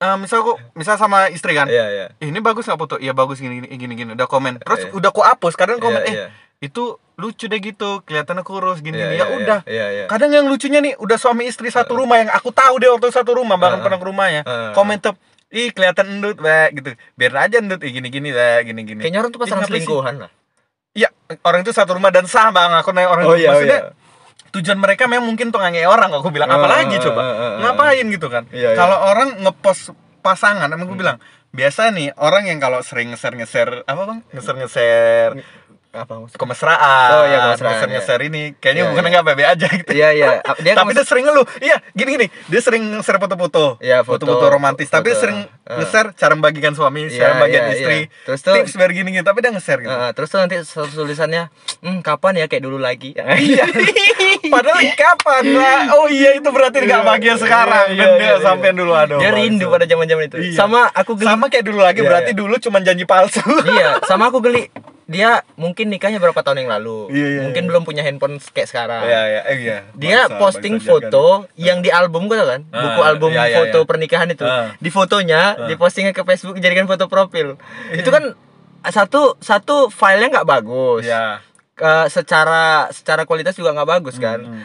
eh, 0.00 0.16
misal 0.18 0.42
aku 0.42 0.58
misal 0.74 0.98
sama 0.98 1.30
istri 1.30 1.54
kan. 1.54 1.70
Iya 1.70 1.86
iya. 1.86 2.06
"Eh, 2.18 2.26
Ini 2.26 2.38
bagus 2.40 2.66
nggak 2.66 2.74
foto? 2.76 2.96
Iya 2.96 3.12
bagus 3.12 3.38
gini 3.38 3.60
gini 3.60 3.70
gini 3.70 3.94
gini. 3.94 4.10
Udah 4.12 4.26
komen. 4.26 4.58
Terus 4.58 4.88
Iya. 4.88 4.98
udah 4.98 5.08
aku 5.08 5.22
hapus. 5.22 5.54
Kadang 5.54 5.78
komen 5.78 6.02
Iya, 6.02 6.08
eh 6.08 6.14
iya. 6.16 6.26
itu 6.60 6.98
lucu 7.14 7.46
deh 7.46 7.60
gitu, 7.60 8.00
kelihatannya 8.02 8.42
kurus 8.42 8.80
gini 8.80 8.96
Iya, 8.96 9.04
gini. 9.04 9.14
iya, 9.14 9.22
Ya 9.22 9.26
udah. 9.30 9.58
Iya 9.62 9.86
iya. 9.92 10.04
Kadang 10.08 10.32
yang 10.32 10.48
lucunya 10.48 10.80
nih 10.80 10.96
udah 10.96 11.14
suami 11.14 11.46
istri 11.46 11.68
satu 11.68 11.94
rumah 11.94 12.18
yang 12.18 12.32
aku 12.32 12.50
tahu 12.50 12.80
deh 12.80 12.88
waktu 12.88 13.12
satu 13.12 13.36
rumah 13.36 13.54
bahkan 13.54 13.78
Heeh. 13.78 13.84
pernah 13.84 13.98
ke 14.00 14.06
rumahnya. 14.06 14.42
Heeh. 14.42 14.72
Komen 14.72 14.98
tuh 14.98 15.14
Ih 15.50 15.74
kelihatan 15.74 16.06
endut, 16.08 16.38
weh 16.38 16.70
gitu. 16.72 16.94
Biar 17.14 17.34
aja 17.36 17.58
endut, 17.58 17.82
ih 17.82 17.90
gini 17.90 18.06
gini, 18.06 18.30
weh 18.30 18.62
gini 18.62 18.86
gini. 18.86 19.02
Kayaknya 19.02 19.18
orang 19.18 19.30
tuh 19.30 19.40
pasangan 19.42 19.66
sih? 19.66 19.70
selingkuhan 19.74 20.14
lah. 20.22 20.30
Iya, 20.90 21.10
orang 21.42 21.62
itu 21.62 21.70
satu 21.70 21.98
rumah 21.98 22.10
dan 22.10 22.26
sah 22.26 22.50
bang. 22.50 22.70
Aku 22.78 22.90
nanya 22.90 23.10
orang 23.10 23.26
Oh, 23.26 23.34
itu 23.34 23.42
iya, 23.42 23.50
maksudnya 23.50 23.80
iya. 23.82 23.90
Tujuan 24.50 24.78
mereka 24.78 25.06
memang 25.06 25.30
mungkin 25.30 25.54
tuh 25.54 25.62
ngange 25.62 25.86
orang. 25.86 26.10
Aku 26.14 26.30
bilang 26.34 26.50
Eh, 26.50 26.56
apalagi 26.56 26.96
eh, 26.98 27.02
coba 27.02 27.22
eh, 27.22 27.54
ngapain 27.62 28.06
gitu 28.10 28.26
kan? 28.26 28.44
Iya, 28.50 28.74
iya. 28.74 28.78
Kalau 28.78 28.98
orang 28.98 29.42
ngepost 29.42 29.94
pasangan, 30.20 30.68
emang 30.68 30.90
gue 30.90 30.98
bilang 30.98 31.18
biasa 31.50 31.90
nih 31.90 32.14
orang 32.14 32.46
yang 32.46 32.62
kalau 32.62 32.78
sering 32.78 33.10
ngeser 33.10 33.34
ngeser 33.34 33.82
apa 33.82 34.02
bang 34.06 34.20
ngeser 34.30 34.54
ngeser 34.54 35.28
Apa 35.90 36.22
maksudnya? 36.22 36.38
kemesraan, 36.38 37.08
Oh, 37.10 37.24
iya, 37.24 37.38
kemesraan, 37.44 37.70
ngeser 37.72 37.82
iya. 37.82 37.94
ngeser 37.96 38.20
ini 38.22 38.42
kayaknya 38.56 38.78
Iya, 38.80 38.90
bukan 38.90 39.02
iya. 39.02 39.10
nggak 39.10 39.24
bebe 39.26 39.42
aja 39.44 39.66
gitu. 39.68 39.90
Iya 39.90 40.08
iya. 40.12 40.28
Dia 40.64 40.72
tapi 40.72 40.90
dia 40.92 41.02
sering 41.02 41.24
ngeluh. 41.24 41.42
Iya, 41.58 41.76
gini 41.92 42.10
gini. 42.14 42.26
Dia 42.46 42.60
sering 42.60 42.82
ngeser 42.92 43.16
foto-foto. 43.16 43.74
Iya, 43.78 44.00
foto. 44.00 44.22
foto-foto 44.22 44.46
romantis. 44.48 44.86
Tapi 44.86 45.10
Foto. 45.10 45.20
sering 45.20 45.38
Eh. 45.66 45.76
ngeser 45.76 46.14
cara 46.14 46.32
membagikan 46.32 46.72
suami, 46.72 47.06
Iya, 47.06 47.18
cara 47.18 47.32
membagian 47.36 47.64
iya, 47.64 47.74
istri. 47.74 47.98
iya. 48.00 48.22
Terus 48.24 48.38
tuh- 48.40 48.54
tips 48.56 48.72
biar 48.72 48.90
gini 48.92 49.08
gini. 49.10 49.20
Tapi 49.20 49.38
dia 49.40 49.50
ngeser 49.50 49.78
gitu. 49.80 49.90
Heeh, 49.90 50.10
terus 50.12 50.28
tuh 50.28 50.38
nanti 50.38 50.56
tulisannya, 50.90 51.42
hmm, 51.80 51.98
kapan 52.00 52.32
ya 52.36 52.46
kayak 52.46 52.62
dulu 52.62 52.78
lagi? 52.78 53.10
Iya. 53.40 53.66
Padahal 54.54 54.80
kapan 54.94 55.42
lah? 55.52 55.80
Oh 55.92 56.06
iya 56.06 56.34
itu 56.34 56.48
berarti 56.48 56.82
nggak 56.82 57.02
bahagia 57.02 57.34
sekarang 57.36 57.86
Iya, 57.90 58.06
iya, 58.12 58.16
iya, 58.16 58.34
sampean 58.38 58.74
dulu 58.74 58.92
aduh. 58.92 59.18
Dia 59.18 59.30
rindu 59.32 59.66
pada 59.66 59.84
zaman-zaman 59.84 60.22
itu. 60.24 60.36
Iya. 60.40 60.56
Sama 60.56 60.86
aku 60.88 61.14
geli. 61.14 61.26
Sama 61.26 61.46
kayak 61.46 61.64
dulu 61.64 61.80
lagi 61.80 62.00
Iya, 62.00 62.06
berarti 62.06 62.30
iya. 62.30 62.38
dulu 62.38 62.54
cuma 62.58 62.78
janji 62.80 63.04
palsu. 63.04 63.42
iya, 63.68 63.98
sama 64.04 64.28
aku 64.28 64.38
geli. 64.40 64.70
Dia 65.06 65.42
mungkin 65.54 65.79
nikahnya 65.86 66.18
berapa 66.18 66.40
tahun 66.42 66.66
yang 66.66 66.70
lalu. 66.80 67.08
Iya, 67.12 67.26
iya, 67.26 67.40
mungkin 67.46 67.62
iya. 67.64 67.68
belum 67.72 67.82
punya 67.86 68.02
handphone 68.04 68.36
kayak 68.40 68.68
sekarang. 68.68 69.02
Iya 69.06 69.22
iya 69.24 69.40
eh, 69.46 69.56
iya. 69.60 69.78
Dia 69.94 70.20
Bangsa, 70.26 70.40
posting 70.40 70.74
bangsa 70.80 70.88
foto 70.88 71.26
yang 71.56 71.78
di 71.80 71.90
album 71.92 72.26
gue 72.26 72.36
tau 72.36 72.48
kan? 72.48 72.62
Ah, 72.74 72.82
Buku 72.84 73.00
album 73.06 73.30
iya, 73.32 73.44
iya, 73.48 73.56
foto 73.62 73.78
iya. 73.84 73.88
pernikahan 73.88 74.28
itu. 74.28 74.44
Ah. 74.44 74.74
Di 74.76 74.90
fotonya, 74.92 75.42
dipostingnya 75.70 76.12
ke 76.12 76.22
Facebook 76.26 76.58
dijadikan 76.58 76.90
foto 76.90 77.06
profil. 77.06 77.56
Itu 77.94 78.10
kan 78.12 78.34
satu 78.88 79.36
satu 79.38 79.92
filenya 79.92 80.40
nggak 80.40 80.48
bagus. 80.48 81.04
Iya. 81.04 81.44
Eh, 81.80 82.06
secara 82.12 82.92
secara 82.92 83.24
kualitas 83.24 83.56
juga 83.56 83.72
nggak 83.72 83.88
bagus 83.88 84.20
kan. 84.20 84.44
Hmm. 84.44 84.64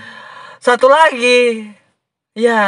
Satu 0.59 0.91
lagi. 0.91 1.71
Ya, 2.35 2.59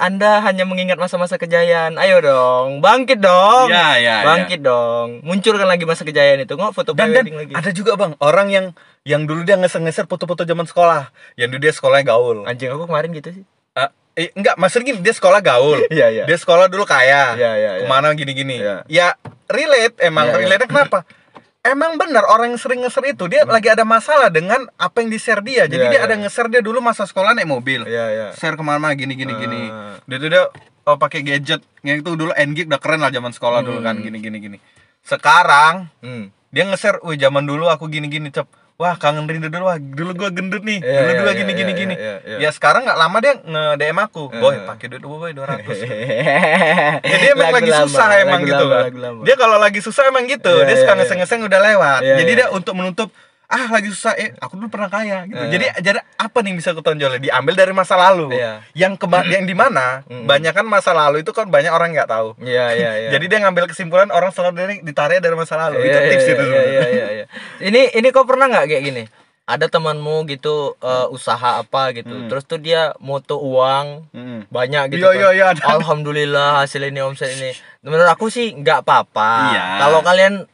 Anda 0.00 0.40
hanya 0.40 0.64
mengingat 0.64 0.96
masa-masa 0.96 1.36
kejayaan. 1.36 2.00
Ayo 2.00 2.24
dong, 2.24 2.80
bangkit 2.80 3.20
dong. 3.20 3.68
Iya, 3.68 4.00
iya, 4.00 4.16
Bangkit 4.24 4.64
dong. 4.64 5.20
Munculkan 5.20 5.68
lagi 5.68 5.84
masa 5.84 6.08
kejayaan 6.08 6.48
itu. 6.48 6.56
Nggak 6.56 6.72
foto 6.72 6.96
dan 6.96 7.12
dan 7.12 7.28
lagi. 7.28 7.52
ada 7.52 7.68
juga 7.68 8.00
bang 8.00 8.16
orang 8.24 8.48
yang 8.48 8.66
yang 9.04 9.28
dulu 9.28 9.44
dia 9.44 9.60
ngeser-ngeser 9.60 10.08
foto-foto 10.08 10.48
zaman 10.48 10.64
sekolah 10.64 11.12
yang 11.36 11.52
dulu 11.52 11.60
dia 11.60 11.72
sekolahnya 11.72 12.04
gaul 12.08 12.48
Anjing 12.48 12.72
aku 12.72 12.88
kemarin 12.88 13.12
gitu 13.12 13.28
sih. 13.32 13.44
Eh, 13.76 13.88
eh, 14.16 14.28
enggak 14.32 14.56
maksudnya 14.56 14.92
gini 14.92 15.00
dia 15.04 15.12
sekolah 15.12 15.40
gaul 15.40 15.84
Iya, 15.88 16.06
iya. 16.16 16.24
dia 16.24 16.36
sekolah 16.36 16.68
dulu 16.68 16.84
kaya 16.84 17.32
Iya, 17.36 17.50
iya, 17.56 17.70
ke 17.80 17.88
mana 17.88 18.12
gini-gini 18.12 18.60
Iya. 18.60 18.84
ya 18.88 19.16
relate 19.48 20.00
emang 20.04 20.28
iya. 20.28 20.36
relate 20.36 20.64
kenapa 20.68 21.04
emang 21.62 21.94
benar 21.94 22.24
orang 22.24 22.50
yang 22.50 22.58
sering 22.58 22.80
ngeser 22.80 23.04
itu 23.06 23.24
dia 23.26 23.44
lagi 23.44 23.68
ada 23.68 23.84
masalah 23.84 24.28
dengan 24.28 24.64
apa 24.74 24.96
yang 24.98 25.08
di 25.08 25.16
share 25.16 25.40
dia 25.40 25.64
jadi 25.64 25.76
Iya, 25.82 25.90
dia 25.90 25.98
iya. 25.98 26.06
ada 26.06 26.14
ngeser 26.16 26.46
dia 26.48 26.60
dulu 26.60 26.80
masa 26.80 27.04
sekolah 27.04 27.32
naik 27.32 27.46
mobil 27.46 27.84
Iya, 27.84 28.06
iya. 28.08 28.26
share 28.32 28.54
ke 28.54 28.62
mana-mana 28.62 28.92
gini-gini 28.94 29.32
gini 29.34 29.68
Ah. 29.68 30.00
dia 30.02 30.16
tuh 30.16 30.28
dia 30.28 30.42
oh, 30.82 30.96
pakai 30.96 31.20
gadget 31.20 31.60
yang 31.82 32.00
itu 32.00 32.10
dulu 32.10 32.32
NG 32.32 32.64
udah 32.64 32.80
keren 32.80 32.98
lah 32.98 33.08
zaman 33.08 33.30
sekolah 33.30 33.60
dulu 33.60 33.80
kan 33.80 33.96
gini-gini 33.98 34.36
gini 34.38 34.58
sekarang 35.02 35.88
Hmm. 36.00 36.32
dia 36.48 36.64
nge-share, 36.64 36.98
wih 37.00 37.14
zaman 37.14 37.44
dulu 37.44 37.66
aku 37.66 37.86
gini-gini 37.86 38.28
cep. 38.28 38.48
Wah 38.80 38.96
kangen 38.96 39.28
rindu 39.28 39.52
dulu, 39.52 39.68
wah 39.68 39.76
dulu 39.76 40.16
gua 40.16 40.32
gendut 40.32 40.64
nih, 40.64 40.80
Iya, 40.80 41.04
dulu 41.04 41.12
dulu 41.20 41.28
iya, 41.28 41.36
gini 41.36 41.52
gini 41.52 41.68
iya, 41.68 41.80
gini. 41.84 41.94
iya, 42.00 42.14
iya. 42.24 42.36
Ya 42.40 42.50
sekarang 42.50 42.88
nggak 42.88 42.96
lama 42.96 43.16
dia 43.20 43.36
nge 43.36 43.62
DM 43.76 43.98
aku, 44.00 44.22
Iya. 44.32 44.40
boy 44.40 44.54
pakai 44.64 44.86
duit 44.88 45.04
gua 45.04 45.18
boy 45.20 45.32
200 45.36 45.68
Ya 47.12 47.16
dia 47.20 47.30
emang 47.30 47.52
Lagu 47.52 47.56
lagi 47.60 47.70
lama, 47.70 47.84
susah 47.84 48.08
emang 48.18 48.40
lagu 48.40 48.48
gitu 48.48 48.64
lama, 48.64 48.72
kan. 48.72 48.82
lagu 48.88 48.98
lama. 48.98 49.20
Dia 49.28 49.34
kalau 49.36 49.56
lagi 49.60 49.80
susah 49.84 50.02
emang 50.08 50.24
gitu, 50.24 50.48
Iya, 50.48 50.64
dia 50.64 50.76
suka 50.80 50.92
iya. 50.92 50.98
ngeseng-ngeseng 51.04 51.40
udah 51.44 51.60
lewat. 51.60 52.00
Iya, 52.00 52.14
Jadi 52.24 52.32
iya. 52.32 52.38
dia 52.40 52.46
untuk 52.56 52.72
menutup 52.72 53.12
ah 53.50 53.66
lagi 53.66 53.90
susah 53.90 54.14
eh 54.14 54.30
aku 54.38 54.54
dulu 54.54 54.70
pernah 54.70 54.86
kaya 54.86 55.26
gitu. 55.26 55.34
Iya. 55.36 55.50
Jadi 55.50 55.64
jadi 55.82 55.98
apa 56.16 56.38
nih 56.38 56.54
bisa 56.54 56.70
aku 56.70 56.80
tonjolin? 56.80 57.18
Diambil 57.18 57.58
dari 57.58 57.74
masa 57.74 57.98
lalu. 57.98 58.30
Iya. 58.30 58.62
Yang 58.72 58.92
keba 58.96 59.26
yang 59.26 59.42
di 59.42 59.52
mana? 59.52 60.06
Banyak 60.06 60.54
kan 60.54 60.62
masa 60.64 60.94
lalu 60.94 61.20
itu 61.20 61.34
kan 61.34 61.44
banyak 61.44 61.68
orang 61.68 61.90
nggak 61.90 62.06
tahu. 62.06 62.38
Iya, 62.38 62.66
iya, 62.72 62.90
iya. 63.02 63.08
Jadi 63.10 63.24
dia 63.26 63.38
ngambil 63.42 63.66
kesimpulan 63.66 64.08
orang 64.08 64.30
selalu 64.30 64.54
dari 64.54 64.74
ditarik 64.80 65.18
dari 65.18 65.34
masa 65.34 65.58
lalu. 65.58 65.82
itu 65.82 65.90
Iya, 65.90 66.00
tips 66.08 66.22
iya, 66.22 66.30
itu. 66.30 66.42
Sebenarnya. 66.42 66.70
iya, 66.70 66.84
iya, 66.88 67.06
iya. 67.12 67.24
Ini 67.58 67.80
ini 67.98 68.08
kau 68.08 68.22
pernah 68.22 68.46
nggak 68.46 68.66
kayak 68.66 68.84
gini? 68.86 69.04
Ada 69.44 69.66
temanmu 69.66 70.30
gitu 70.30 70.78
eh, 70.78 71.06
usaha 71.10 71.58
apa 71.58 71.90
gitu. 71.90 72.14
Hmm. 72.14 72.28
Terus 72.30 72.46
tuh 72.46 72.56
dia 72.56 72.94
moto 73.02 73.34
uang 73.36 74.06
Mm. 74.14 74.46
banyak 74.46 74.94
gitu. 74.94 75.02
kan. 75.02 75.18
iya, 75.18 75.28
iya, 75.34 75.44
ada. 75.50 75.74
Alhamdulillah 75.74 76.62
hasil 76.62 76.86
ini 76.86 77.02
omset 77.02 77.34
ini. 77.34 77.50
Menurut 77.82 78.06
aku 78.06 78.30
sih 78.30 78.54
nggak 78.54 78.86
apa-apa. 78.86 79.30
Iya. 79.50 79.64
Kalau 79.82 80.00
kalian 80.00 80.46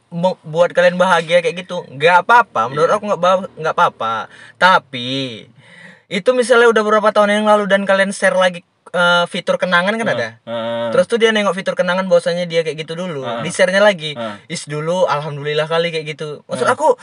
buat 0.43 0.71
kalian 0.71 0.95
bahagia 0.95 1.43
kayak 1.43 1.67
gitu, 1.67 1.83
nggak 1.87 2.23
apa-apa. 2.23 2.71
Menurut 2.71 2.87
Iya. 2.87 2.95
aku 2.95 3.03
nggak 3.11 3.19
nggak 3.59 3.75
apa-apa. 3.75 4.13
Tapi 4.55 5.43
itu 6.07 6.29
misalnya 6.31 6.71
udah 6.71 6.83
beberapa 6.83 7.11
tahun 7.11 7.43
yang 7.43 7.47
lalu 7.47 7.67
dan 7.67 7.83
kalian 7.83 8.15
share 8.15 8.35
lagi 8.35 8.63
eh, 8.87 9.25
fitur 9.27 9.59
kenangan 9.59 9.99
kan 9.99 10.07
ada. 10.07 10.39
Heeh. 10.47 10.87
Terus 10.95 11.05
tuh 11.11 11.19
dia 11.19 11.35
nengok 11.35 11.51
fitur 11.51 11.75
kenangan 11.75 12.07
bahwasanya 12.07 12.47
dia 12.47 12.63
kayak 12.63 12.87
gitu 12.87 12.95
dulu. 12.95 13.27
Ah. 13.27 13.43
Di 13.43 13.51
share-nya 13.51 13.83
lagi. 13.83 14.15
Ah. 14.15 14.39
Is 14.47 14.63
dulu 14.63 15.03
alhamdulillah 15.03 15.67
kali 15.67 15.91
kayak 15.91 16.15
gitu. 16.15 16.39
Maksud 16.47 16.63
aku 16.71 16.95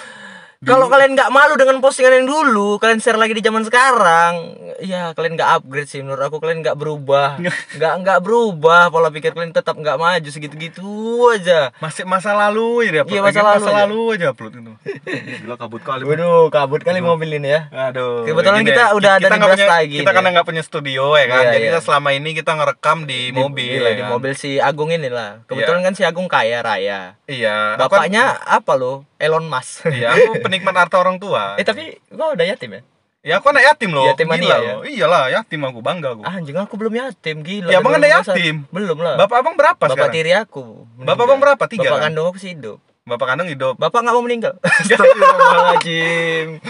kalau 0.62 0.86
kalian 0.86 1.12
nggak 1.12 1.28
malu 1.28 1.54
dengan 1.54 1.76
postingan 1.78 2.22
yang 2.22 2.26
dulu, 2.26 2.78
kalian 2.78 2.98
share 2.98 3.16
lagi 3.16 3.32
di 3.32 3.42
zaman 3.42 3.62
sekarang, 3.62 4.32
ya 4.78 5.10
kalian 5.12 5.34
nggak 5.34 5.50
upgrade 5.58 5.86
sih 5.86 6.00
menurut 6.00 6.22
aku 6.22 6.38
kalian 6.38 6.60
nggak 6.60 6.74
berubah, 6.74 7.36
nggak 7.76 7.94
nggak 8.00 8.18
berubah 8.20 8.88
pola 8.88 9.08
pikir 9.08 9.32
kalian 9.32 9.50
tetap 9.50 9.74
nggak 9.74 9.96
maju 9.96 10.24
segitu-gitu 10.24 10.86
aja. 11.28 11.74
masih 11.78 12.04
masa 12.04 12.32
lalu 12.32 12.86
ya 12.86 13.02
upload. 13.02 13.10
Iya, 13.10 13.20
masa 13.20 13.34
Lagi 13.34 13.44
lalu 13.44 13.64
aja. 13.64 13.74
lalu 13.76 14.00
aja 14.10 14.26
upload 14.30 14.52
itu. 14.54 14.72
Gila 15.42 15.56
kabut 15.56 15.82
kali. 15.82 16.02
Waduh, 16.04 16.48
kabut 16.48 16.80
kali 16.80 17.00
mobil 17.00 17.30
ini 17.34 17.48
ya. 17.50 17.60
Aduh. 17.90 18.24
Kebetulan 18.24 18.60
gini 18.60 18.70
kita 18.70 18.84
ya, 18.84 18.94
udah 18.94 19.10
ada 19.12 19.20
di 19.20 19.30
punya, 19.30 19.46
Brastagi 19.46 19.96
Kita 20.00 20.10
karena 20.12 20.28
nggak 20.32 20.46
punya 20.46 20.62
studio 20.62 21.04
ya 21.14 21.26
kan. 21.26 21.40
Iya, 21.40 21.50
Jadi 21.50 21.60
iya. 21.60 21.70
kita 21.70 21.80
selama 21.80 22.08
ini 22.10 22.30
kita 22.32 22.52
ngerekam 22.52 22.98
di, 23.04 23.20
mobil 23.30 23.80
Iya, 23.80 23.90
ya 23.90 23.94
di 23.94 24.02
kan? 24.02 24.10
mobil 24.10 24.32
si 24.34 24.50
Agung 24.56 24.90
ini 24.90 25.08
lah. 25.08 25.44
Kebetulan 25.44 25.80
kan 25.82 25.92
si 25.92 26.02
Agung 26.02 26.26
kaya 26.26 26.60
raya. 26.60 27.16
Iya. 27.24 27.76
aku 27.76 27.86
kan- 27.86 28.08
Bapaknya 28.08 28.24
apa 28.40 28.72
lo? 28.74 29.04
Elon 29.24 29.44
Musk. 29.44 29.88
Iya, 29.88 30.12
aku 30.12 30.36
penikmat 30.44 30.76
harta 30.76 30.96
orang 30.96 31.16
tua. 31.16 31.56
eh 31.56 31.64
tapi 31.64 31.96
gua 32.08 32.32
udah 32.32 32.44
yatim 32.44 32.76
ya? 32.76 32.82
Ya 33.24 33.40
aku 33.40 33.48
anak 33.48 33.64
yatim 33.64 33.88
loh. 33.90 34.04
Yatim 34.04 34.28
Gila 34.28 34.44
ya? 34.54 34.58
loh. 34.60 34.80
Iyalah, 34.84 35.22
yatim 35.32 35.64
aku 35.64 35.80
bangga 35.80 36.12
aku. 36.12 36.22
Anjing 36.22 36.54
aku 36.54 36.76
belum 36.76 36.92
yatim 36.92 37.40
gila. 37.40 37.72
Ya, 37.72 37.80
abang 37.80 37.96
2021. 37.96 38.04
yatim. 38.20 38.54
Belum 38.68 39.00
lah. 39.00 39.16
Bapak 39.16 39.36
abang 39.40 39.56
berapa 39.56 39.80
Bapak 39.80 39.96
sekarang? 39.96 40.12
tiri 40.12 40.32
aku. 40.34 40.84
Bapak 40.94 41.24
abang 41.24 41.40
berapa? 41.40 41.64
Tiga, 41.64 41.88
Bapak 41.88 41.98
kan? 41.98 42.12
kandung 42.12 42.28
aku 42.28 42.36
sih 42.36 42.52
hidup. 42.52 42.84
Bapak 43.02 43.26
kandung 43.26 43.48
hidup. 43.48 43.80
Bapak 43.80 44.04
nggak 44.04 44.12
mau 44.12 44.20
meninggal. 44.20 44.54
Astagfirullahaladzim. 44.84 46.60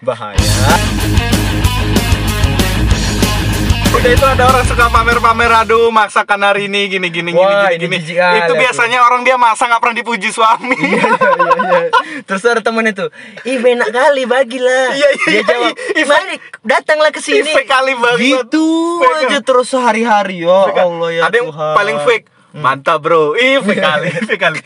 Bahaya. 0.00 0.40
Udah 3.90 4.06
itu 4.08 4.22
ada 4.24 4.44
orang 4.46 4.64
suka 4.64 4.86
pamer-pamer 4.88 5.50
aduh 5.52 5.90
masakan 5.90 6.40
hari 6.40 6.66
ini 6.66 6.88
gini 6.88 7.08
gini 7.10 7.30
Wah, 7.30 7.68
gini 7.68 7.84
ini 7.84 7.96
gini. 8.00 8.16
kali 8.16 8.36
Itu 8.38 8.52
aku. 8.54 8.62
biasanya 8.62 8.98
orang 9.02 9.20
dia 9.22 9.34
masak 9.34 9.66
nggak 9.66 9.82
pernah 9.82 9.96
dipuji 9.96 10.28
suami. 10.30 10.72
iya, 10.78 11.04
iya, 11.04 11.50
iya. 11.58 11.80
Terus 12.22 12.40
ada 12.44 12.62
temen 12.62 12.86
itu, 12.86 13.10
ih 13.44 13.58
enak 13.58 13.90
kali 13.90 14.22
bagilah. 14.24 14.86
Iya, 14.90 15.08
iya, 15.10 15.20
Dia 15.20 15.32
iya, 15.32 15.42
jawab, 15.44 15.72
iya. 15.92 16.04
mari 16.06 16.34
datanglah 16.62 17.10
ke 17.10 17.20
sini. 17.20 17.50
Kali 17.60 17.92
banget. 17.94 18.18
Gitu 18.46 18.66
aja 19.02 19.38
terus 19.42 19.66
sehari-hari 19.68 20.42
ya 20.42 20.70
Allah 20.70 21.10
ya 21.10 21.22
ada 21.26 21.36
yang 21.36 21.50
Tuhan. 21.50 21.74
paling 21.74 21.98
fake. 22.00 22.24
Mantap 22.52 22.98
bro. 23.00 23.34
Ih 23.34 23.58
fake 23.60 23.82
kali, 23.82 24.08
fake 24.24 24.40
kali. 24.40 24.60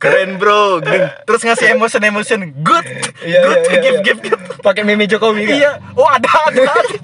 keren 0.00 0.40
bro 0.40 0.80
terus 1.28 1.44
ngasih 1.44 1.76
emotion 1.76 2.00
emotion 2.00 2.40
good 2.64 2.88
Iya, 3.20 3.44
good 3.44 3.60
iya, 3.60 3.68
iya, 3.68 3.76
give 3.76 3.92
iya. 3.92 4.00
give 4.02 4.20
give 4.24 4.40
Pakai 4.58 4.80
meme 4.80 5.04
Jokowi 5.04 5.44
kan? 5.44 5.52
iya 5.54 5.72
oh 5.92 6.08
ada 6.08 6.24
ada, 6.48 6.62
ada. 6.64 6.96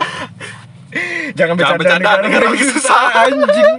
Jangan 1.37 1.55
bercanda 1.59 1.81
bercanda 1.81 2.11
negara 2.25 2.47
susah. 2.57 3.03
anjing. 3.27 3.73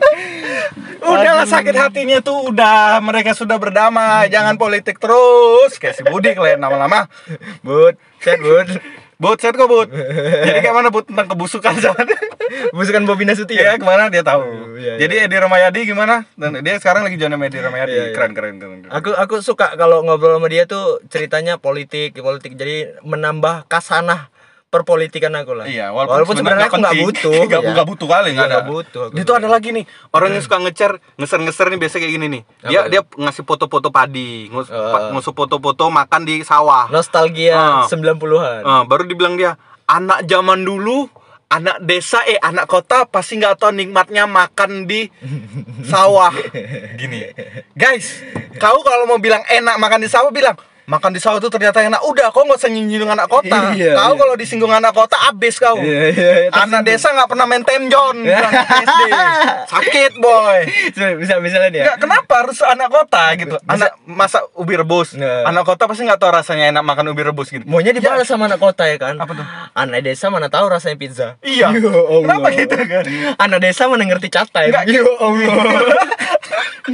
Udahlah 0.98 1.48
sakit 1.48 1.76
hatinya 1.78 2.18
tuh 2.20 2.52
udah 2.52 3.00
mereka 3.00 3.32
sudah 3.38 3.56
berdamai. 3.62 4.28
Jangan 4.34 4.58
politik 4.60 4.98
terus. 4.98 5.78
Kayak 5.78 5.96
si 5.98 6.04
Budi 6.04 6.34
kalian 6.34 6.60
lama-lama. 6.60 7.08
Bud, 7.62 7.96
set 8.20 8.42
bud. 8.42 8.68
Bud 9.18 9.38
set 9.42 9.58
kok 9.58 9.66
Bud? 9.66 9.90
Jadi 10.46 10.60
kayak 10.62 10.76
mana 10.78 10.94
Bud 10.94 11.10
tentang 11.10 11.26
kebusukan 11.26 11.74
zaman 11.82 12.06
Bukan 12.70 13.04
Bobi 13.10 13.26
Nasution. 13.26 13.58
Iya 13.58 13.82
ke 13.82 13.86
mana? 13.86 14.14
Dia 14.14 14.24
tahu. 14.24 14.42
Oh, 14.46 14.78
iya, 14.78 14.96
jadi 15.02 15.28
Edi 15.28 15.36
Ramayadi 15.36 15.90
gimana? 15.90 16.24
Dan 16.38 16.62
dia 16.64 16.78
sekarang 16.80 17.04
lagi 17.04 17.18
join 17.20 17.34
sama 17.34 17.50
Edi 17.50 17.60
Ramayadi. 17.60 17.92
Iya, 17.92 18.04
iya. 18.08 18.16
keren 18.16 18.32
keren 18.38 18.56
keren, 18.62 18.78
keren. 18.86 18.94
Aku 18.94 19.12
aku 19.18 19.42
suka 19.42 19.74
kalau 19.76 20.06
ngobrol 20.06 20.38
sama 20.38 20.48
dia 20.48 20.64
tuh 20.70 21.02
ceritanya 21.12 21.58
politik, 21.60 22.16
politik. 22.16 22.56
Jadi 22.56 23.02
menambah 23.04 23.68
kasanah 23.68 24.32
perpolitikan 24.68 25.32
aku 25.32 25.56
lah. 25.56 25.66
Iya, 25.66 25.96
walaupun, 25.96 26.36
sebenarnya 26.36 26.68
aku 26.68 26.78
nggak 26.78 26.98
butuh. 27.00 27.32
Nggak 27.48 27.62
Iya. 27.62 27.72
nggak 27.72 27.88
butuh 27.88 28.08
kali, 28.08 28.28
Iya, 28.28 28.36
nggak 28.36 28.46
ada. 28.46 28.54
nggak 28.54 28.68
butuh. 28.68 29.04
tuh 29.18 29.36
ada 29.36 29.48
lagi 29.48 29.70
nih 29.72 29.84
orang 30.12 30.30
yang 30.30 30.44
suka 30.44 30.58
ngecer, 30.60 30.92
ngeser-ngeser 31.16 31.68
nih 31.72 31.80
biasa 31.80 31.96
kayak 31.98 32.14
gini 32.14 32.26
nih. 32.30 32.42
Dia 32.66 32.80
Apa? 32.82 32.90
dia 32.90 33.02
ngasih 33.04 33.44
foto-foto 33.44 33.88
padi, 33.90 34.48
ngus, 34.48 34.68
ngusuk 35.14 35.34
foto-foto 35.34 35.88
makan 35.88 36.22
di 36.24 36.44
sawah. 36.44 36.88
nostalgia 36.90 37.56
Ah. 37.56 37.84
90-an. 37.86 38.62
Eh, 38.62 38.84
baru 38.86 39.04
dibilang 39.04 39.36
dia 39.36 39.56
anak 39.88 40.28
zaman 40.28 40.60
dulu, 40.62 41.08
anak 41.48 41.80
desa 41.80 42.20
eh 42.24 42.36
anak 42.38 42.68
kota 42.68 43.08
pasti 43.08 43.40
nggak 43.40 43.56
tahu 43.58 43.72
nikmatnya 43.72 44.28
makan 44.28 44.84
di 44.84 45.08
sawah. 45.82 46.36
Gini, 47.00 47.24
guys, 47.72 48.20
kau 48.58 48.84
kalau 48.84 49.08
mau 49.08 49.16
bilang 49.18 49.44
enak 49.44 49.80
makan 49.80 50.04
di 50.04 50.12
sawah 50.12 50.28
bilang 50.28 50.60
makan 50.88 51.12
di 51.12 51.20
sawah 51.20 51.44
itu 51.44 51.52
ternyata 51.52 51.84
enak. 51.84 52.00
Udah, 52.00 52.32
kau 52.32 52.48
nggak 52.48 52.64
usah 52.64 52.72
nyinggung 52.72 53.12
anak 53.12 53.28
kota. 53.28 53.60
Iya, 53.78 53.94
kau 53.94 54.16
iya. 54.16 54.20
kalau 54.24 54.34
disinggung 54.40 54.72
anak 54.72 54.96
kota 54.96 55.20
abis 55.28 55.60
kau. 55.60 55.76
Iya, 55.76 56.16
iya, 56.16 56.32
iya, 56.48 56.50
Anak 56.56 56.88
desa 56.88 57.12
nggak 57.12 57.28
pernah 57.30 57.46
main 57.46 57.62
temjon 57.62 58.24
SD. 58.88 59.02
Sakit 59.68 60.12
boy. 60.24 60.60
bisa 61.20 61.36
misalnya 61.44 61.70
dia. 61.70 61.84
Nggak, 61.92 62.00
kenapa 62.08 62.34
harus 62.48 62.58
anak 62.64 62.88
kota 62.90 63.24
gitu? 63.36 63.56
Anak 63.68 64.00
masa 64.08 64.48
ubi 64.56 64.80
rebus. 64.80 65.14
Nggak. 65.20 65.44
Anak 65.52 65.64
kota 65.68 65.84
pasti 65.92 66.08
nggak 66.08 66.20
tahu 66.24 66.32
rasanya 66.32 66.72
enak 66.72 66.84
makan 66.88 67.12
ubi 67.12 67.22
rebus 67.28 67.52
gitu. 67.52 67.68
Maunya 67.68 67.92
dibalas 67.92 68.26
sama 68.26 68.48
anak 68.48 68.64
kota 68.64 68.88
ya 68.88 68.96
kan? 68.96 69.20
Apa 69.20 69.32
tuh? 69.36 69.46
Anak 69.76 70.00
desa 70.08 70.32
mana 70.32 70.48
tahu 70.48 70.66
rasanya 70.72 70.96
pizza. 70.96 71.28
Iya. 71.44 71.70
Ya 71.78 71.94
Allah. 71.94 72.24
Kenapa 72.26 72.48
gitu 72.56 72.76
kan? 72.80 73.04
Anak 73.38 73.60
desa 73.62 73.84
mana 73.92 74.04
ngerti 74.08 74.28
catai. 74.32 74.72
Nggak, 74.72 74.84
Ya 74.88 75.04
Allah. 75.04 75.48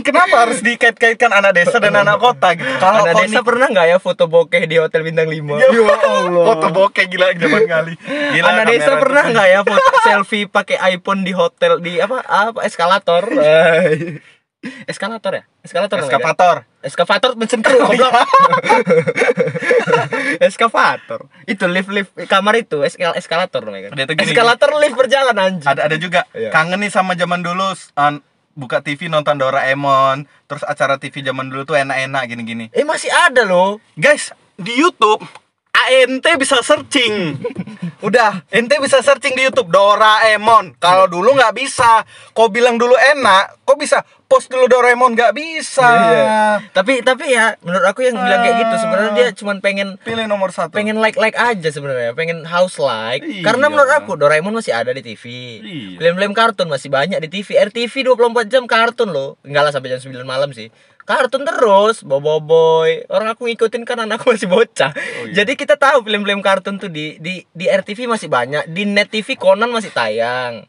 Kenapa 0.01 0.35
harus 0.49 0.65
dikait-kaitkan 0.65 1.29
anak 1.29 1.53
desa 1.53 1.77
dan 1.77 1.93
anak 1.93 2.17
kota 2.17 2.57
gitu? 2.57 2.65
Kalau 2.81 3.05
Anak 3.05 3.21
desa 3.21 3.45
pernah 3.45 3.69
nggak 3.69 3.82
ya 3.85 3.97
foto 3.97 4.25
bokeh 4.25 4.63
di 4.63 4.75
hotel 4.75 5.01
bintang 5.01 5.27
5? 5.27 5.55
Ya 5.55 5.67
Allah. 5.69 6.43
Foto 6.49 6.65
bokeh 6.69 7.03
gila 7.05 7.31
zaman 7.31 7.63
kali. 7.63 7.93
Gila, 8.33 8.47
Anak 8.47 8.63
desa 8.67 8.91
pernah 8.97 9.23
nggak 9.27 9.47
ya 9.47 9.59
foto 9.61 9.89
selfie 10.05 10.45
pakai 10.45 10.75
iPhone 10.91 11.21
di 11.21 11.31
hotel 11.31 11.79
di 11.79 11.97
apa 11.97 12.21
apa 12.23 12.59
eskalator? 12.61 13.27
Eskalator 14.87 15.31
ya? 15.35 15.43
Eskalator? 15.59 15.99
Eskavator. 15.99 16.55
Eskavator 16.79 17.29
mesin 17.35 17.59
kru 17.63 17.75
goblok. 17.79 18.11
Eskavator. 20.39 21.27
Itu 21.43 21.67
lift 21.67 21.91
lift 21.91 22.11
kamar 22.27 22.57
itu 22.57 22.81
eskal 22.81 23.11
eskalator 23.13 23.61
namanya 23.63 23.91
kan. 23.91 23.97
Eskalator 24.19 24.69
lift 24.79 24.95
berjalan 24.95 25.35
anjing. 25.35 25.67
Ada 25.67 25.91
ada 25.91 25.95
juga 25.99 26.23
Iya. 26.31 26.49
kangen 26.49 26.79
nih 26.79 26.89
sama 26.89 27.13
zaman 27.13 27.43
dulu 27.43 27.75
uh, 27.75 28.13
buka 28.53 28.81
TV 28.81 29.09
nonton 29.09 29.37
Doraemon, 29.37 30.29
terus 30.47 30.63
acara 30.65 30.97
TV 30.97 31.25
zaman 31.25 31.49
dulu 31.49 31.65
tuh 31.65 31.77
enak-enak 31.77 32.23
gini-gini. 32.29 32.65
Eh 32.73 32.85
masih 32.85 33.09
ada 33.09 33.45
loh. 33.45 33.81
Guys, 33.97 34.33
di 34.57 34.77
YouTube 34.77 35.25
ANT 35.85 36.25
bisa 36.35 36.59
searching. 36.59 37.37
Udah, 38.05 38.43
ente 38.49 38.75
bisa 38.77 38.99
searching 38.99 39.31
di 39.31 39.43
YouTube 39.43 39.69
Doraemon. 39.69 40.75
Kalau 40.75 41.07
dulu 41.07 41.31
nggak 41.31 41.53
bisa. 41.53 42.03
Kau 42.31 42.47
bilang 42.47 42.75
dulu 42.75 42.91
enak, 42.93 43.63
kok 43.63 43.75
bisa 43.75 44.03
post 44.25 44.49
dulu 44.49 44.65
Doraemon 44.65 45.13
nggak 45.13 45.31
bisa. 45.31 45.87
Iya. 45.87 46.27
Tapi 46.69 46.99
tapi 46.99 47.29
ya 47.29 47.55
menurut 47.61 47.85
aku 47.85 48.01
yang 48.01 48.17
bilang 48.17 48.41
kayak 48.41 48.55
gitu 48.59 48.75
sebenarnya 48.77 49.11
dia 49.13 49.27
cuman 49.31 49.57
pengen 49.59 49.87
Pilih 49.99 50.25
nomor 50.25 50.49
satu. 50.49 50.73
pengen 50.73 50.97
like 50.97 51.15
like 51.15 51.33
aja 51.33 51.69
sebenarnya 51.69 52.11
pengen 52.11 52.43
house 52.43 52.75
like 52.75 53.21
Iya. 53.21 53.45
karena 53.45 53.69
menurut 53.69 53.93
aku 53.93 54.17
Doraemon 54.17 54.51
masih 54.51 54.73
ada 54.73 54.89
di 54.89 54.99
TV 54.99 55.23
Iya. 55.59 55.95
film-film 55.95 56.33
kartun 56.33 56.65
masih 56.65 56.89
banyak 56.89 57.21
di 57.21 57.29
TV 57.31 57.55
RTV 57.61 58.09
24 58.09 58.49
jam 58.49 58.65
kartun 58.65 59.09
loh 59.09 59.37
enggak 59.43 59.63
lah 59.63 59.71
sampai 59.71 59.91
jam 59.91 60.01
9 60.01 60.17
malam 60.23 60.49
sih 60.49 60.73
kartun 61.03 61.43
terus 61.43 61.99
bobo 62.01 62.39
boy 62.39 63.03
orang 63.07 63.31
aku 63.31 63.45
ngikutin 63.45 63.83
kan 63.83 63.99
anakku 63.99 64.31
masih 64.31 64.47
bocah 64.47 64.91
Oh, 64.91 65.27
iya. 65.27 65.43
jadi 65.43 65.53
kita 65.53 65.75
tahu 65.75 66.01
film-film 66.01 66.39
kartun 66.39 66.77
tuh 66.77 66.87
di 66.87 67.19
di 67.19 67.43
di 67.45 67.65
RTV 67.65 68.07
masih 68.07 68.27
banyak 68.27 68.67
di 68.67 68.83
net 68.83 69.07
TV 69.07 69.35
Conan 69.35 69.67
masih 69.67 69.89
tayang 69.89 70.63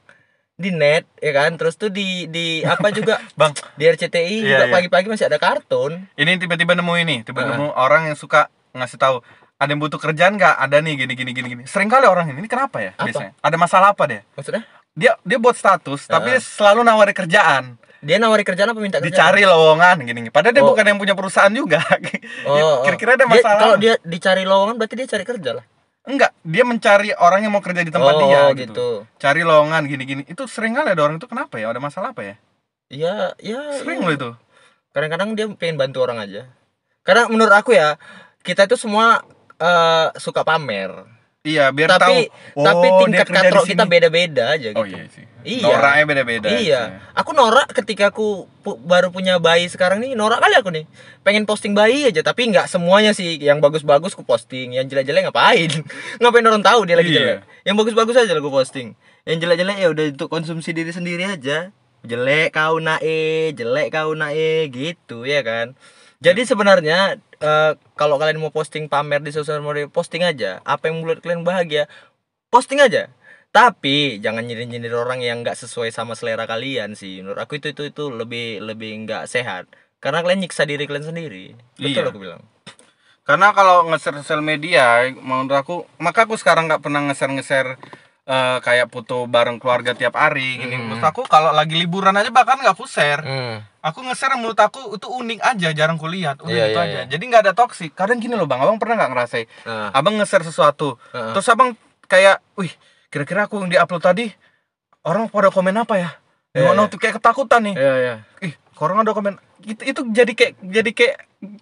di 0.55 0.71
net 0.71 1.07
ya 1.19 1.33
kan 1.33 1.55
terus 1.55 1.75
tuh 1.75 1.89
di 1.89 2.27
di 2.27 2.63
apa 2.63 2.91
juga 2.91 3.19
Bang, 3.39 3.55
di 3.75 3.85
RCTI 3.85 4.37
Iya, 4.41 4.51
juga 4.53 4.65
iya. 4.65 4.73
pagi-pagi 4.73 5.07
masih 5.09 5.27
ada 5.27 5.39
kartun 5.39 6.07
ini 6.15 6.37
tiba-tiba 6.37 6.75
nemu 6.75 6.95
ini, 6.97 7.17
tiba 7.23 7.43
Heeh. 7.43 7.55
nemu 7.55 7.75
orang 7.75 8.07
yang 8.07 8.15
suka 8.15 8.47
ngasih 8.71 8.99
tahu 8.99 9.19
ada 9.55 9.71
yang 9.71 9.79
butuh 9.79 9.97
kerjaan 9.97 10.35
nggak? 10.35 10.51
Ada 10.61 10.79
nih 10.79 10.95
gini 10.99 11.15
gini 11.15 11.31
gini 11.31 11.49
gini. 11.49 11.63
Sering 11.65 11.87
kali 11.87 12.05
orang 12.05 12.27
ini, 12.27 12.43
ini 12.43 12.51
kenapa 12.51 12.83
ya 12.83 12.91
Apa? 12.93 13.07
biasanya? 13.07 13.33
Ada 13.39 13.57
masalah 13.57 13.89
apa 13.91 14.03
deh? 14.05 14.21
maksudnya 14.35 14.67
Dia 14.93 15.15
dia 15.23 15.39
buat 15.39 15.55
status, 15.55 16.07
tapi 16.07 16.35
Heeh. 16.35 16.39
dia 16.39 16.43
selalu 16.45 16.83
nawari 16.83 17.11
kerjaan. 17.11 17.79
Dia 18.05 18.17
nawari 18.21 18.45
kerjaan 18.45 18.71
apa 18.71 18.79
minta 18.79 19.01
kerjaan 19.01 19.11
Dicari 19.11 19.43
lowongan 19.43 19.97
gini. 20.05 20.29
Padahal 20.29 20.53
dia 20.53 20.63
Oh. 20.63 20.71
bukan 20.71 20.85
yang 20.85 20.99
punya 21.01 21.17
perusahaan 21.17 21.51
juga. 21.51 21.81
Oh, 22.47 22.55
oh. 22.55 22.77
Kira-kira 22.85 23.17
ada 23.17 23.25
Dia- 23.25 23.33
masalah. 23.33 23.59
kalau 23.59 23.77
dia 23.81 23.95
dicari 24.05 24.45
lowongan 24.45 24.77
berarti 24.77 24.95
dia 24.95 25.09
cari 25.09 25.25
kerja 25.25 25.51
lah. 25.57 25.65
Enggak, 26.05 26.37
dia 26.45 26.63
mencari 26.63 27.17
orang 27.17 27.49
yang 27.49 27.53
mau 27.57 27.65
kerja 27.65 27.81
di 27.81 27.89
tempat 27.89 28.13
Oh, 28.15 28.29
dia 28.29 28.41
gitu. 28.53 28.61
gitu. 28.69 28.89
Cari 29.17 29.41
lowongan 29.41 29.89
gini-gini. 29.89 30.23
Itu 30.29 30.45
sering 30.45 30.77
kali 30.77 30.93
ada 30.93 31.01
orang 31.01 31.17
itu 31.17 31.25
kenapa 31.25 31.57
ya? 31.57 31.73
Ada 31.73 31.81
masalah 31.81 32.13
apa 32.13 32.21
ya? 32.21 32.35
Iya, 32.93 33.33
ya. 33.41 33.61
Sering 33.81 34.05
iya. 34.05 34.07
loh 34.07 34.13
itu. 34.13 34.31
Kadang-kadang 34.93 35.33
dia 35.33 35.49
pengen 35.57 35.81
bantu 35.81 36.05
orang 36.05 36.21
aja. 36.21 36.45
Karena 37.01 37.25
menurut 37.27 37.51
aku 37.51 37.73
ya, 37.73 37.97
kita 38.45 38.69
itu 38.69 38.77
semua 38.77 39.25
eh, 39.57 40.09
suka 40.21 40.45
pamer. 40.45 40.93
Iya, 41.45 41.77
biar 41.77 41.93
tapi 41.93 42.33
tahu. 42.33 42.65
tapi 42.65 42.87
oh, 42.89 42.99
tingkat 43.05 43.29
kerja 43.29 43.37
di 43.37 43.53
katrok 43.53 43.65
kita 43.69 43.85
beda-beda 43.85 44.57
aja 44.57 44.73
gitu. 44.73 44.81
Oh 44.81 44.89
iya 44.89 45.05
sih. 45.13 45.29
Iya. 45.45 45.69
Noraknya 45.69 46.05
beda-beda. 46.09 46.49
Iya, 46.49 46.81
sih. 46.89 46.97
aku 47.13 47.31
norak 47.37 47.69
ketika 47.69 48.09
aku 48.09 48.49
pu- 48.65 48.81
baru 48.81 49.13
punya 49.13 49.37
bayi 49.37 49.69
sekarang 49.69 50.01
nih 50.01 50.17
norak 50.17 50.41
kali 50.41 50.57
aku 50.57 50.73
nih. 50.73 50.89
Pengen 51.21 51.45
posting 51.45 51.77
bayi 51.77 52.09
aja, 52.09 52.25
tapi 52.25 52.49
nggak 52.49 52.65
semuanya 52.65 53.13
sih. 53.13 53.37
Yang 53.37 53.61
bagus-bagus 53.61 54.17
aku 54.17 54.25
posting, 54.25 54.73
yang 54.73 54.89
jelek-jelek 54.89 55.29
ngapain? 55.29 55.69
ngapain 56.25 56.47
orang 56.49 56.65
tahu 56.65 56.89
dia 56.89 56.97
lagi 56.97 57.13
Iya. 57.13 57.21
jelek? 57.21 57.39
Yang 57.69 57.77
bagus-bagus 57.77 58.17
aja 58.25 58.33
lah 58.33 58.41
aku 58.41 58.49
posting. 58.49 58.97
Yang 59.29 59.37
jelek-jelek 59.45 59.77
ya 59.77 59.89
udah 59.93 60.05
untuk 60.17 60.29
konsumsi 60.33 60.73
diri 60.73 60.97
sendiri 60.97 61.29
aja. 61.29 61.69
Jelek 62.09 62.57
kau 62.57 62.81
nae, 62.81 63.53
jelek 63.53 63.93
kau 63.93 64.17
nae 64.17 64.73
gitu 64.73 65.29
ya 65.29 65.45
kan. 65.45 65.77
Jadi 66.25 66.49
sebenarnya 66.49 67.21
eh, 67.21 67.73
kalau 68.01 68.17
kalian 68.17 68.41
mau 68.41 68.49
posting 68.49 68.89
pamer 68.89 69.21
di 69.21 69.29
sosial 69.29 69.61
media, 69.61 69.85
posting 69.93 70.25
aja. 70.25 70.65
Apa 70.65 70.89
yang 70.89 71.05
membuat 71.05 71.21
kalian 71.21 71.45
bahagia, 71.45 71.85
posting 72.49 72.81
aja. 72.81 73.13
Tapi 73.55 74.19
jangan 74.19 74.43
nyindir-nyindir 74.43 74.97
orang 74.97 75.23
yang 75.23 75.45
nggak 75.45 75.55
sesuai 75.55 75.93
sama 75.95 76.17
selera 76.19 76.49
kalian 76.49 76.97
sih. 76.99 77.23
Menurut 77.23 77.39
aku 77.39 77.61
itu 77.61 77.71
itu 77.71 77.87
itu 77.87 78.11
lebih 78.11 78.65
lebih 78.65 79.05
nggak 79.07 79.29
sehat. 79.31 79.69
Karena 80.03 80.25
kalian 80.25 80.43
nyiksa 80.43 80.65
diri 80.67 80.89
kalian 80.89 81.07
sendiri. 81.07 81.55
Betul 81.79 82.03
Iya. 82.03 82.11
aku 82.11 82.19
bilang. 82.19 82.43
Karena 83.25 83.57
kalau 83.57 83.89
nge-share 83.89 84.21
sosial 84.21 84.45
media, 84.45 85.01
menurut 85.17 85.57
aku, 85.57 85.89
maka 85.97 86.29
aku 86.29 86.37
sekarang 86.37 86.69
nggak 86.69 86.85
pernah 86.85 87.01
nge-share-nge-share 87.09 87.81
eh, 88.25 88.59
kayak 88.61 88.89
foto 88.89 89.29
bareng 89.29 89.61
keluarga 89.61 89.93
tiap 89.93 90.17
hari 90.17 90.57
gini. 90.57 90.75
Hmm. 90.75 90.89
Menurut 90.89 91.05
aku 91.05 91.23
kalau 91.25 91.53
lagi 91.53 91.77
liburan 91.77 92.17
aja 92.17 92.29
bahkan 92.29 92.57
nggak 92.57 92.73
aku 92.73 92.89
share. 92.89 93.21
Hmm. 93.21 93.61
Aku 93.85 94.01
nge-share 94.01 94.41
menurut 94.41 94.57
aku 94.57 94.97
itu 94.97 95.05
unik 95.05 95.45
aja, 95.45 95.69
jarang 95.77 96.01
kulihat. 96.01 96.41
Udah 96.41 96.49
Iya, 96.49 96.65
itu 96.73 96.79
iya, 96.81 96.85
aja. 96.89 97.01
iya. 97.01 97.03
Jadi 97.05 97.23
nggak 97.29 97.43
ada 97.45 97.53
toksik. 97.53 97.93
Kadang 97.93 98.17
gini 98.17 98.33
loh 98.33 98.49
bang, 98.49 98.57
abang 98.59 98.81
pernah 98.81 98.97
nggak 98.97 99.11
ngerasain? 99.13 99.45
Nah. 99.69 99.93
Abang 99.93 100.17
nge-share 100.17 100.41
sesuatu, 100.41 100.97
Heeh. 101.13 101.37
terus 101.37 101.45
abang 101.53 101.77
kayak, 102.09 102.41
wih, 102.57 102.73
kira-kira 103.13 103.45
aku 103.45 103.61
yang 103.61 103.69
di-upload 103.69 104.01
tadi 104.01 104.33
orang 105.05 105.29
pada 105.29 105.53
komen 105.53 105.77
apa 105.77 106.01
ya? 106.01 106.11
Iya, 106.57 106.73
Gimana 106.73 106.89
tuh 106.89 106.97
kayak 106.97 107.21
ketakutan 107.21 107.61
nih. 107.61 107.75
Iya 107.77 107.95
iya. 108.01 108.15
Ih, 108.41 108.55
orang 108.81 109.05
ada 109.05 109.13
komen 109.13 109.37
itu 109.69 109.83
itu 109.85 110.01
jadi 110.09 110.33
kayak 110.33 110.53
jadi 110.65 110.91
kayak 110.97 111.17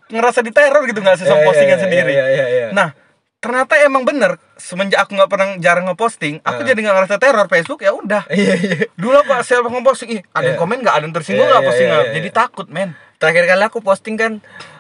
ngerasa 0.07 0.47
diteror 0.47 0.83
gitu 0.87 1.03
nggak 1.03 1.17
sih 1.19 1.27
sama 1.27 1.43
Iya, 1.43 1.47
postingan 1.51 1.75
iya, 1.75 1.83
sendiri. 1.83 2.13
Iya 2.15 2.27
iya 2.29 2.47
iya. 2.47 2.67
Nah, 2.71 2.95
ternyata 3.43 3.75
emang 3.77 4.03
bener 4.03 4.39
semenjak 4.55 5.03
aku 5.03 5.13
nggak 5.13 5.27
pernah 5.27 5.49
jarang 5.59 5.85
ngeposting, 5.85 6.39
aku 6.41 6.63
Heeh. 6.63 6.69
jadi 6.71 6.79
nggak 6.81 6.97
ngerasa 6.97 7.17
teror 7.19 7.47
Facebook 7.47 7.83
ya 7.83 7.91
udah. 7.91 8.23
Iya 8.31 8.55
iya. 8.55 8.77
Dulu 8.95 9.17
aku 9.19 9.35
asal 9.35 9.61
ngeposting, 9.61 10.11
ih 10.13 10.23
ada 10.31 10.47
yang 10.47 10.55
Iya. 10.55 10.63
komen 10.63 10.79
nggak, 10.79 10.95
ada 10.95 11.03
yang 11.03 11.13
tersinggung 11.13 11.43
Iya, 11.43 11.51
nggak 11.51 11.59
iya, 11.59 11.69
posting 11.69 11.83
iya, 11.85 11.93
nggak? 11.93 12.07
iya. 12.07 12.15
Jadi 12.15 12.29
takut 12.31 12.67
men. 12.69 12.91
Terakhir 13.19 13.45
kali 13.45 13.63
aku 13.65 13.79
posting 13.81 14.15
kan 14.15 14.33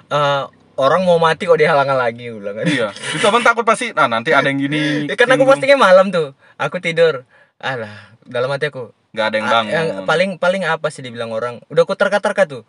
eh, 0.08 0.42
orang 0.74 1.02
mau 1.02 1.18
mati 1.18 1.42
kok 1.42 1.56
dihalang 1.56 1.90
lagi 1.90 2.30
ulang 2.30 2.54
kan. 2.54 2.64
Iya. 2.64 2.88
Itu 3.12 3.24
abang 3.24 3.42
takut 3.42 3.62
pasti. 3.62 3.90
Nah 3.90 4.06
nanti 4.06 4.30
ada 4.30 4.46
yang 4.46 4.56
gini. 4.56 4.80
Ya, 5.10 5.14
Karena 5.14 5.34
aku 5.34 5.44
postingnya 5.44 5.74
malam 5.76 6.08
tuh. 6.08 6.32
Aku 6.56 6.78
tidur. 6.78 7.26
Alah, 7.58 7.90
dalam 8.22 8.46
hati 8.48 8.68
aku. 8.68 8.94
nggak 9.10 9.26
ada 9.26 9.36
yang 9.36 9.44
Ah, 9.44 9.52
bangun. 9.52 9.70
yang 9.70 9.86
paling 10.02 10.30
paling 10.36 10.62
apa 10.64 10.88
sih 10.88 11.00
dibilang 11.00 11.28
orang? 11.30 11.60
Udah 11.68 11.82
aku 11.82 11.92
terka-terka 11.92 12.46
tuh. 12.46 12.62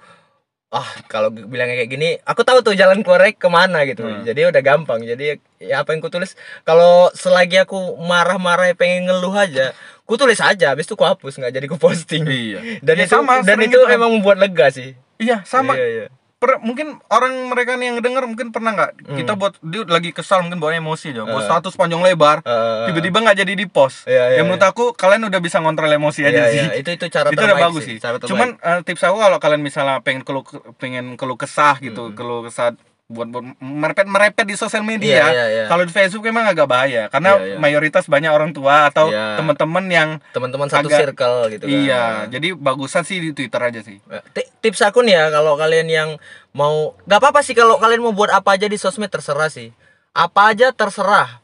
Ah 0.74 0.84
kalau 1.06 1.30
bilangnya 1.30 1.78
kayak 1.78 1.92
gini 1.92 2.10
aku 2.20 2.42
tahu 2.42 2.60
tuh 2.60 2.74
jalan 2.74 3.00
keluarnya 3.00 3.32
ke 3.32 3.46
mana 3.48 3.86
gitu 3.86 4.02
Hmm. 4.02 4.26
jadi 4.26 4.50
udah 4.50 4.60
gampang 4.60 5.06
jadi 5.06 5.38
ya 5.60 5.80
apa 5.80 5.94
yang 5.94 6.02
ku 6.02 6.10
tulis 6.10 6.34
kalau 6.64 7.14
selagi 7.14 7.62
aku 7.62 7.78
marah-marah 8.00 8.74
pengen 8.74 9.06
ngeluh 9.06 9.32
aja 9.32 9.70
ku 10.04 10.18
tulis 10.18 10.42
aja 10.42 10.74
habis 10.74 10.84
itu 10.84 10.94
ku 10.94 11.06
hapus 11.06 11.38
nggak 11.38 11.54
jadi 11.54 11.66
ku 11.68 11.78
posting 11.78 12.26
Iya. 12.26 12.82
dan 12.82 12.96
Iya, 12.96 13.06
itu 13.06 13.14
sama, 13.16 13.40
dan 13.40 13.58
itu 13.60 13.70
gitu 13.70 13.86
kan. 13.86 13.94
emang 13.94 14.10
membuat 14.12 14.38
lega 14.38 14.68
sih 14.68 14.98
Iya, 15.16 15.46
sama. 15.46 15.78
iya, 15.78 15.86
iya. 15.88 16.06
Per- 16.44 16.60
mungkin 16.60 17.00
orang 17.08 17.48
mereka 17.48 17.74
nih 17.74 17.88
yang 17.88 17.96
ngedenger 17.96 18.24
mungkin 18.26 18.48
pernah 18.50 18.72
nggak 18.74 18.92
Hmm. 19.02 19.16
kita 19.16 19.34
buat 19.34 19.56
dia 19.64 19.88
lagi 19.88 20.12
kesal 20.12 20.44
mungkin 20.44 20.60
bawa 20.60 20.76
emosi 20.76 21.06
aja 21.10 21.24
buat 21.24 21.40
status 21.42 21.74
panjang 21.74 22.04
lebar 22.04 22.44
Eh, 22.44 22.86
tiba-tiba 22.86 23.18
nggak 23.18 23.38
jadi 23.38 23.54
di 23.54 23.66
post 23.66 24.04
Iya, 24.06 24.24
iya, 24.30 24.38
ya 24.38 24.42
menurut 24.44 24.60
aku 24.62 24.92
kalian 24.92 25.24
udah 25.24 25.40
bisa 25.40 25.58
ngontrol 25.58 25.88
emosi 25.90 26.22
aja 26.22 26.44
iya, 26.44 26.52
sih 26.52 26.60
iya. 26.62 26.74
itu 26.76 26.90
itu 26.92 27.06
cara 27.08 27.28
itu 27.28 27.40
udah 27.40 27.48
terbaik 27.48 27.64
bagus 27.66 27.84
sih, 27.86 27.96
cara 27.98 28.16
terbaik. 28.16 28.28
cuman 28.28 28.48
eh, 28.60 28.80
tips 28.84 29.04
aku 29.04 29.18
kalau 29.18 29.38
kalian 29.38 29.62
misalnya 29.62 29.96
pengen 30.00 30.22
keluh 30.22 30.44
pengen 30.76 31.16
keluh 31.16 31.36
kesah 31.36 31.80
gitu 31.80 32.04
Hmm. 32.06 32.14
keluh 32.14 32.44
kesah 32.44 32.76
buat, 33.06 33.28
buat 33.28 33.44
merepet 33.58 34.08
merepet 34.08 34.46
di 34.46 34.56
sosial 34.56 34.82
media. 34.82 35.20
Iya, 35.22 35.28
iya, 35.28 35.46
iya. 35.46 35.63
kalau 35.68 35.84
di 35.84 35.92
Facebook 35.92 36.24
emang 36.24 36.46
agak 36.46 36.66
bahaya 36.66 37.06
karena 37.08 37.36
Iya, 37.36 37.46
iya. 37.46 37.58
mayoritas 37.58 38.08
banyak 38.08 38.28
orang 38.28 38.52
tua 38.52 38.88
atau 38.88 39.08
Iya. 39.08 39.36
teman-teman 39.36 39.86
yang 39.86 40.10
teman-teman 40.32 40.68
satu 40.68 40.88
agak- 40.88 41.00
circle 41.04 41.52
gitu 41.52 41.63
kan. 41.63 41.74
Iya 41.74 42.04
jadi 42.30 42.48
bagusan 42.54 43.04
sih 43.04 43.20
di 43.20 43.32
Twitter 43.32 43.60
aja 43.60 43.80
sih. 43.80 44.00
Ti- 44.32 44.50
tips 44.60 44.82
aku 44.82 45.02
nih 45.02 45.13
ya 45.13 45.26
kalau 45.30 45.54
kalian 45.54 45.86
yang 45.86 46.10
mau 46.52 46.96
nggak 47.04 47.20
apa-apa 47.20 47.39
sih 47.42 47.52
kalau 47.52 47.76
kalian 47.78 48.02
mau 48.02 48.12
buat 48.12 48.32
apa 48.32 48.56
aja 48.56 48.66
di 48.66 48.78
sosmed 48.78 49.08
terserah 49.08 49.48
sih. 49.48 49.76
Apa 50.12 50.50
aja 50.50 50.72
terserah. 50.72 51.44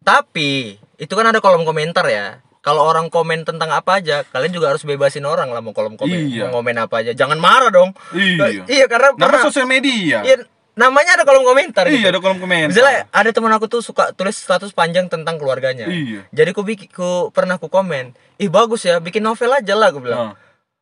Tapi 0.00 0.76
itu 0.96 1.12
kan 1.12 1.26
ada 1.26 1.38
kolom 1.38 1.62
komentar 1.62 2.04
ya. 2.06 2.40
Kalau 2.60 2.84
orang 2.84 3.08
komen 3.08 3.42
tentang 3.42 3.72
apa 3.72 3.98
aja 3.98 4.20
kalian 4.26 4.52
juga 4.52 4.68
harus 4.68 4.84
bebasin 4.84 5.24
orang 5.24 5.48
lah 5.48 5.58
mau 5.58 5.72
kolom 5.72 5.96
komen 5.96 6.28
Iya. 6.28 6.44
mau 6.46 6.60
komen 6.60 6.76
apa 6.76 7.00
aja. 7.00 7.16
Jangan 7.16 7.40
marah 7.40 7.72
dong. 7.72 7.96
Iya. 8.12 8.68
Iya 8.68 8.84
karena 8.84 9.16
pernah- 9.16 9.40
sosial 9.40 9.64
media. 9.64 10.20
Iya, 10.20 10.44
namanya 10.72 11.14
ada 11.14 11.24
kolom 11.24 11.42
komentar 11.42 11.84
iya 11.84 11.98
gitu. 11.98 12.08
ada 12.08 12.18
kolom 12.18 12.38
komentar 12.38 12.70
Misalnya 12.70 13.06
ada 13.08 13.30
teman 13.30 13.50
aku 13.50 13.66
tuh 13.66 13.80
suka 13.80 14.10
tulis 14.10 14.32
status 14.32 14.70
panjang 14.70 15.06
tentang 15.06 15.36
keluarganya. 15.36 15.84
Iya. 15.84 16.24
Jadi 16.28 16.50
ku 16.50 16.62
bikin, 16.62 16.88
ku 16.88 17.28
pernah 17.30 17.56
ku 17.56 17.66
komen, 17.66 18.10
ih 18.36 18.48
bagus 18.48 18.82
ya, 18.82 18.96
bikin 18.96 19.20
novel 19.20 19.50
aja 19.50 19.74
lah 19.74 19.88
aku 19.88 20.00
bilang. 20.00 20.32
Heeh. 20.32 20.34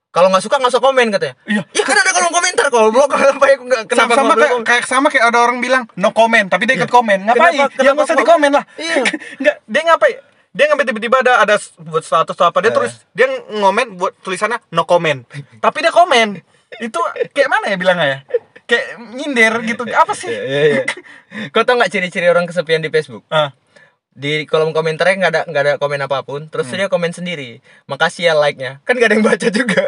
Kalau 0.09 0.29
nggak 0.29 0.41
suka 0.41 0.57
nggak 0.57 0.71
usah 0.71 0.81
komen 0.81 1.07
katanya. 1.11 1.35
Iya. 1.45 1.63
Ya 1.69 1.83
kan 1.83 1.95
ada 1.95 2.11
kolom 2.11 2.31
komentar 2.31 2.67
kalau 2.69 2.89
blog 2.89 3.09
kenapa 3.09 3.45
ya 3.45 3.55
aku 3.55 3.65
nggak 3.65 3.81
sama 3.81 3.89
kenapa 3.89 4.13
sama 4.15 4.25
nggak 4.25 4.37
kayak, 4.37 4.51
komen? 4.51 4.65
kayak 4.65 4.85
sama 4.85 5.07
kayak 5.09 5.25
ada 5.27 5.39
orang 5.39 5.59
bilang 5.59 5.83
no 5.95 6.11
comment 6.11 6.47
tapi 6.47 6.65
dia 6.65 6.77
ikut 6.77 6.89
komen 6.89 7.19
ngapain 7.25 7.55
Kenapa- 7.55 7.77
ya 7.79 7.91
nggak 7.91 8.03
usah 8.03 8.09
kenapa 8.09 8.21
di 8.21 8.27
komen 8.27 8.51
lah 8.51 8.65
Iya. 8.75 8.95
nggak 9.41 9.57
dia 9.65 9.83
ngapain 9.85 10.17
dia 10.49 10.65
ngambil 10.67 10.87
tiba-tiba 10.87 11.17
ada 11.21 11.33
ada 11.39 11.55
buat 11.79 12.03
status 12.03 12.35
atau 12.35 12.47
apa 12.47 12.59
dia 12.59 12.73
Eh. 12.73 12.75
tulis 12.75 12.93
dia 13.11 13.27
ngomen 13.55 13.95
buat 13.95 14.13
tulisannya 14.19 14.59
no 14.71 14.85
comment 14.85 15.23
tapi 15.61 15.79
dia 15.81 15.93
komen 15.93 16.41
itu 16.79 16.99
kayak 17.31 17.49
mana 17.49 17.65
ya 17.67 17.77
bilangnya 17.77 18.07
ya 18.07 18.19
kayak 18.69 18.87
nyindir 19.11 19.53
gitu 19.65 19.83
apa 19.89 20.13
sih 20.13 20.29
Iya, 20.29 20.43
iya, 20.45 20.63
iya. 20.69 20.83
Kau 21.53 21.65
tau 21.65 21.75
nggak 21.75 21.89
ciri-ciri 21.89 22.29
orang 22.29 22.45
kesepian 22.45 22.79
di 22.79 22.89
Facebook? 22.89 23.25
Ah, 23.29 23.57
Di 24.13 24.45
kolom 24.45 24.71
komentarnya 24.71 25.15
nggak 25.17 25.33
ada 25.33 25.43
nggak 25.47 25.63
ada 25.63 25.73
komen 25.77 26.03
apa 26.03 26.21
pun, 26.21 26.47
terus 26.47 26.69
Hmm. 26.69 26.77
dia 26.77 26.87
komen 26.87 27.11
sendiri. 27.11 27.63
Makasih 27.87 28.29
ya 28.29 28.35
like-nya. 28.35 28.83
Kan 28.83 28.99
gak 28.99 29.09
ada 29.09 29.15
yang 29.15 29.25
baca 29.25 29.49
juga. 29.49 29.83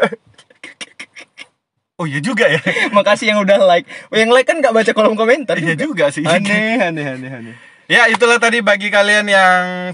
oh 1.95 2.09
iya 2.09 2.17
juga 2.19 2.49
ya 2.49 2.57
Makasih 2.97 3.29
yang 3.29 3.41
udah 3.41 3.61
like. 3.61 3.85
Yang 4.09 4.31
like 4.33 4.47
kan 4.47 4.57
nggak 4.59 4.73
baca 4.73 4.91
kolom 4.91 5.15
komentar. 5.15 5.59
iya 5.59 5.75
juga 5.75 6.09
sih 6.09 6.25
Aneh, 6.25 6.81
aneh, 6.89 7.07
aneh, 7.07 7.31
aneh. 7.31 7.55
Ya 7.85 8.07
itulah 8.07 8.39
tadi 8.39 8.63
bagi 8.63 8.89
kalian 8.89 9.27
yang 9.27 9.93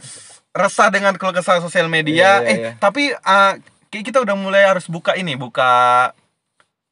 resah 0.53 0.89
dengan 0.89 1.17
keluh 1.17 1.33
kesah 1.33 1.59
sosial 1.59 1.89
media. 1.89 2.45
Iya, 2.45 2.47
eh 2.47 2.57
iya. 2.57 2.71
tapi 2.77 3.11
kayak 3.89 4.05
kita 4.05 4.21
udah 4.21 4.37
mulai 4.37 4.69
harus 4.69 4.85
buka 4.87 5.17
ini, 5.17 5.33
buka 5.33 6.13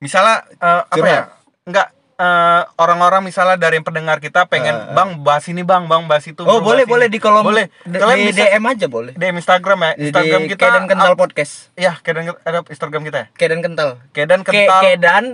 misalnya 0.00 0.42
eh, 0.50 0.82
apa 0.82 0.96
Curhat. 0.96 1.12
ya? 1.12 1.22
Enggak 1.64 1.96
eh, 2.20 2.62
orang-orang 2.78 3.24
misalnya 3.26 3.56
dari 3.56 3.80
yang 3.80 3.86
pendengar 3.86 4.20
kita 4.20 4.46
pengen 4.46 4.76
eh. 4.76 4.94
bang 4.94 5.18
bahas 5.24 5.48
ini 5.48 5.64
bang, 5.66 5.88
bang 5.88 6.04
bahas 6.06 6.24
itu. 6.28 6.44
Oh 6.44 6.60
boleh 6.60 6.84
boleh 6.84 7.08
ini." 7.08 7.14
di 7.14 7.18
kolom 7.18 7.42
boleh. 7.42 7.72
di, 7.88 7.96
Kalian 7.96 8.18
di 8.20 8.26
bisa 8.30 8.44
DM 8.46 8.64
aja 8.68 8.86
boleh. 8.86 9.12
DM 9.16 9.36
Instagram 9.40 9.78
ya. 9.80 9.92
Instagram 9.98 10.40
di 10.44 10.48
kita 10.52 10.64
Kedan 10.68 10.84
Kental 10.86 11.14
Podcast. 11.16 11.74
Ya, 11.74 11.98
Kedan 12.04 12.36
ada 12.44 12.60
Instagram 12.68 13.02
kita 13.08 13.18
ya. 13.18 13.26
Kedan 13.34 13.60
Kental. 13.64 13.90
Kedan 14.12 14.40
Ke, 14.44 14.52
kental. 14.52 14.80
Kedan 14.84 15.24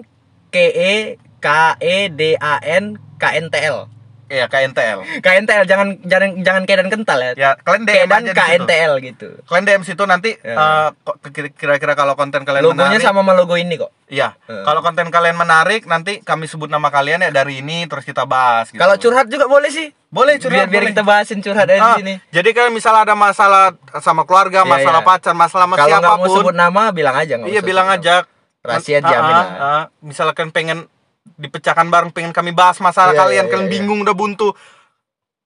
K 0.51 0.57
E 0.71 0.95
K 1.43 1.49
E 1.83 1.97
D 2.09 2.39
A 2.39 2.63
N 2.63 2.97
K 3.19 3.23
N 3.37 3.47
T 3.53 3.57
L. 3.61 4.00
Iya, 4.31 4.47
KNTL. 4.47 4.99
KNTL 5.19 5.63
jangan 5.67 5.99
jangan 6.01 6.39
jangan 6.39 6.63
Kedan 6.63 6.87
Kental 6.87 7.19
ya. 7.19 7.31
Ya, 7.35 7.51
kalian 7.59 7.83
DM 7.83 8.07
Kedan 8.07 8.15
aja 8.15 8.23
di 8.23 8.31
situ. 8.31 8.41
KNTL 8.41 8.93
gitu. 9.03 9.29
Kalian 9.43 9.65
DM 9.67 9.83
situ 9.83 10.03
nanti 10.07 10.31
Ya. 10.39 10.55
eh, 10.55 10.89
kok- 10.97 11.19
kira-kira 11.53 11.93
kalau 11.93 12.15
konten 12.15 12.47
kalian 12.47 12.63
Logonya 12.63 12.95
menarik, 12.95 13.03
sama 13.03 13.21
sama 13.21 13.35
logo 13.35 13.59
ini 13.59 13.75
kok. 13.75 13.91
Iya. 14.07 14.39
Eh. 14.47 14.63
Kalau 14.63 14.81
konten 14.81 15.11
kalian 15.11 15.35
menarik, 15.35 15.83
nanti 15.85 16.19
kami 16.21 16.47
sebut 16.47 16.67
nama 16.67 16.87
kalian 16.89 17.21
ya 17.21 17.31
dari 17.31 17.59
ini 17.59 17.85
terus 17.85 18.03
kita 18.03 18.23
bahas. 18.23 18.71
Gitu. 18.71 18.79
Kalau 18.79 18.95
curhat 18.97 19.27
juga 19.27 19.45
boleh 19.45 19.69
sih. 19.69 19.91
boleh 20.07 20.39
curhat. 20.39 20.55
biar 20.57 20.67
biar 20.67 20.83
boleh. 20.83 20.91
kita 20.93 21.03
bahasin 21.03 21.39
curhat 21.39 21.67
dari 21.67 21.79
Ah, 21.79 21.95
sini. 21.95 22.19
Jadi 22.29 22.51
kalau 22.51 22.71
misalnya 22.71 23.03
ada 23.05 23.15
masalah 23.15 23.75
sama 23.99 24.23
keluarga, 24.23 24.63
Iya, 24.63 24.71
masalah 24.73 25.03
iya. 25.03 25.07
pacar, 25.07 25.35
masalah 25.35 25.65
sama 25.67 25.75
Kalau 25.77 25.87
nggak 25.93 26.03
mau 26.03 26.15
siapa 26.17 26.27
pun, 26.29 26.37
sebut 26.41 26.55
nama 26.57 26.83
bilang 26.91 27.15
aja 27.15 27.35
iya 27.45 27.61
bilang 27.61 27.87
aja. 27.87 28.15
Rahasia 28.61 28.99
Ah, 28.99 29.03
diamin 29.03 29.33
ah, 29.33 29.39
lah. 29.39 29.47
ah. 29.57 29.85
misalkan 30.01 30.51
pengen 30.51 30.91
dipecahkan 31.37 31.87
bareng, 31.87 32.11
pengen 32.11 32.31
kami 32.31 32.51
bahas 32.51 32.77
masalah 32.79 33.13
Iya, 33.13 33.21
kalian, 33.21 33.45
iya, 33.47 33.51
kalian 33.51 33.67
iya, 33.67 33.73
bingung 33.73 34.01
udah 34.01 34.13
buntu. 34.13 34.53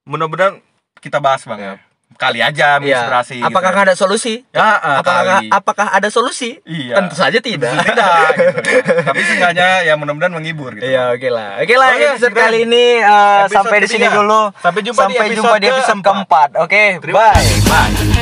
Mudah-mudahan 0.04 0.60
kita 0.98 1.18
bahas 1.18 1.42
bang 1.44 1.60
ya. 1.60 1.74
Kali 2.14 2.38
Iya. 2.38 2.46
aja 2.46 2.68
menginspirasi. 2.78 3.42
Apakah 3.42 3.72
gitu. 3.72 3.82
ada 3.82 3.94
solusi? 3.96 4.34
Ya, 4.54 4.62
ah, 4.62 5.02
apakah 5.02 5.18
kali. 5.24 5.46
apakah 5.50 5.86
ada 5.90 6.08
solusi? 6.08 6.62
Iya. 6.62 6.94
Tentu 6.94 7.16
saja 7.18 7.38
tidak. 7.42 7.74
tidak 7.74 8.28
gitu. 8.38 8.60
Tapi 9.02 9.20
seenggaknya 9.24 9.82
ya 9.82 9.98
mudah-mudahan 9.98 10.30
menghibur 10.30 10.78
gitu. 10.78 10.86
Iya, 10.86 11.10
oke 11.10 11.26
lah. 11.26 11.58
Oke 11.58 11.74
lah, 11.74 11.88
Oke, 11.90 12.06
episode 12.14 12.30
kita- 12.30 12.44
kali 12.46 12.58
ini 12.62 12.84
uh, 13.02 13.50
Episode 13.50 13.56
sampai 13.58 13.76
di 13.82 13.88
sini 13.90 14.06
dulu. 14.06 14.40
Sampai 14.62 14.80
jumpa 14.80 15.02
di 15.02 15.06
sampai 15.10 15.26
episode 15.26 15.38
jumpa 15.42 15.56
di 15.58 15.66
episode 15.66 16.00
keempat. 16.00 16.48
Oke, 16.62 16.82
Terima 17.02 17.18
bye. 17.18 17.42
Bye. 17.66 18.13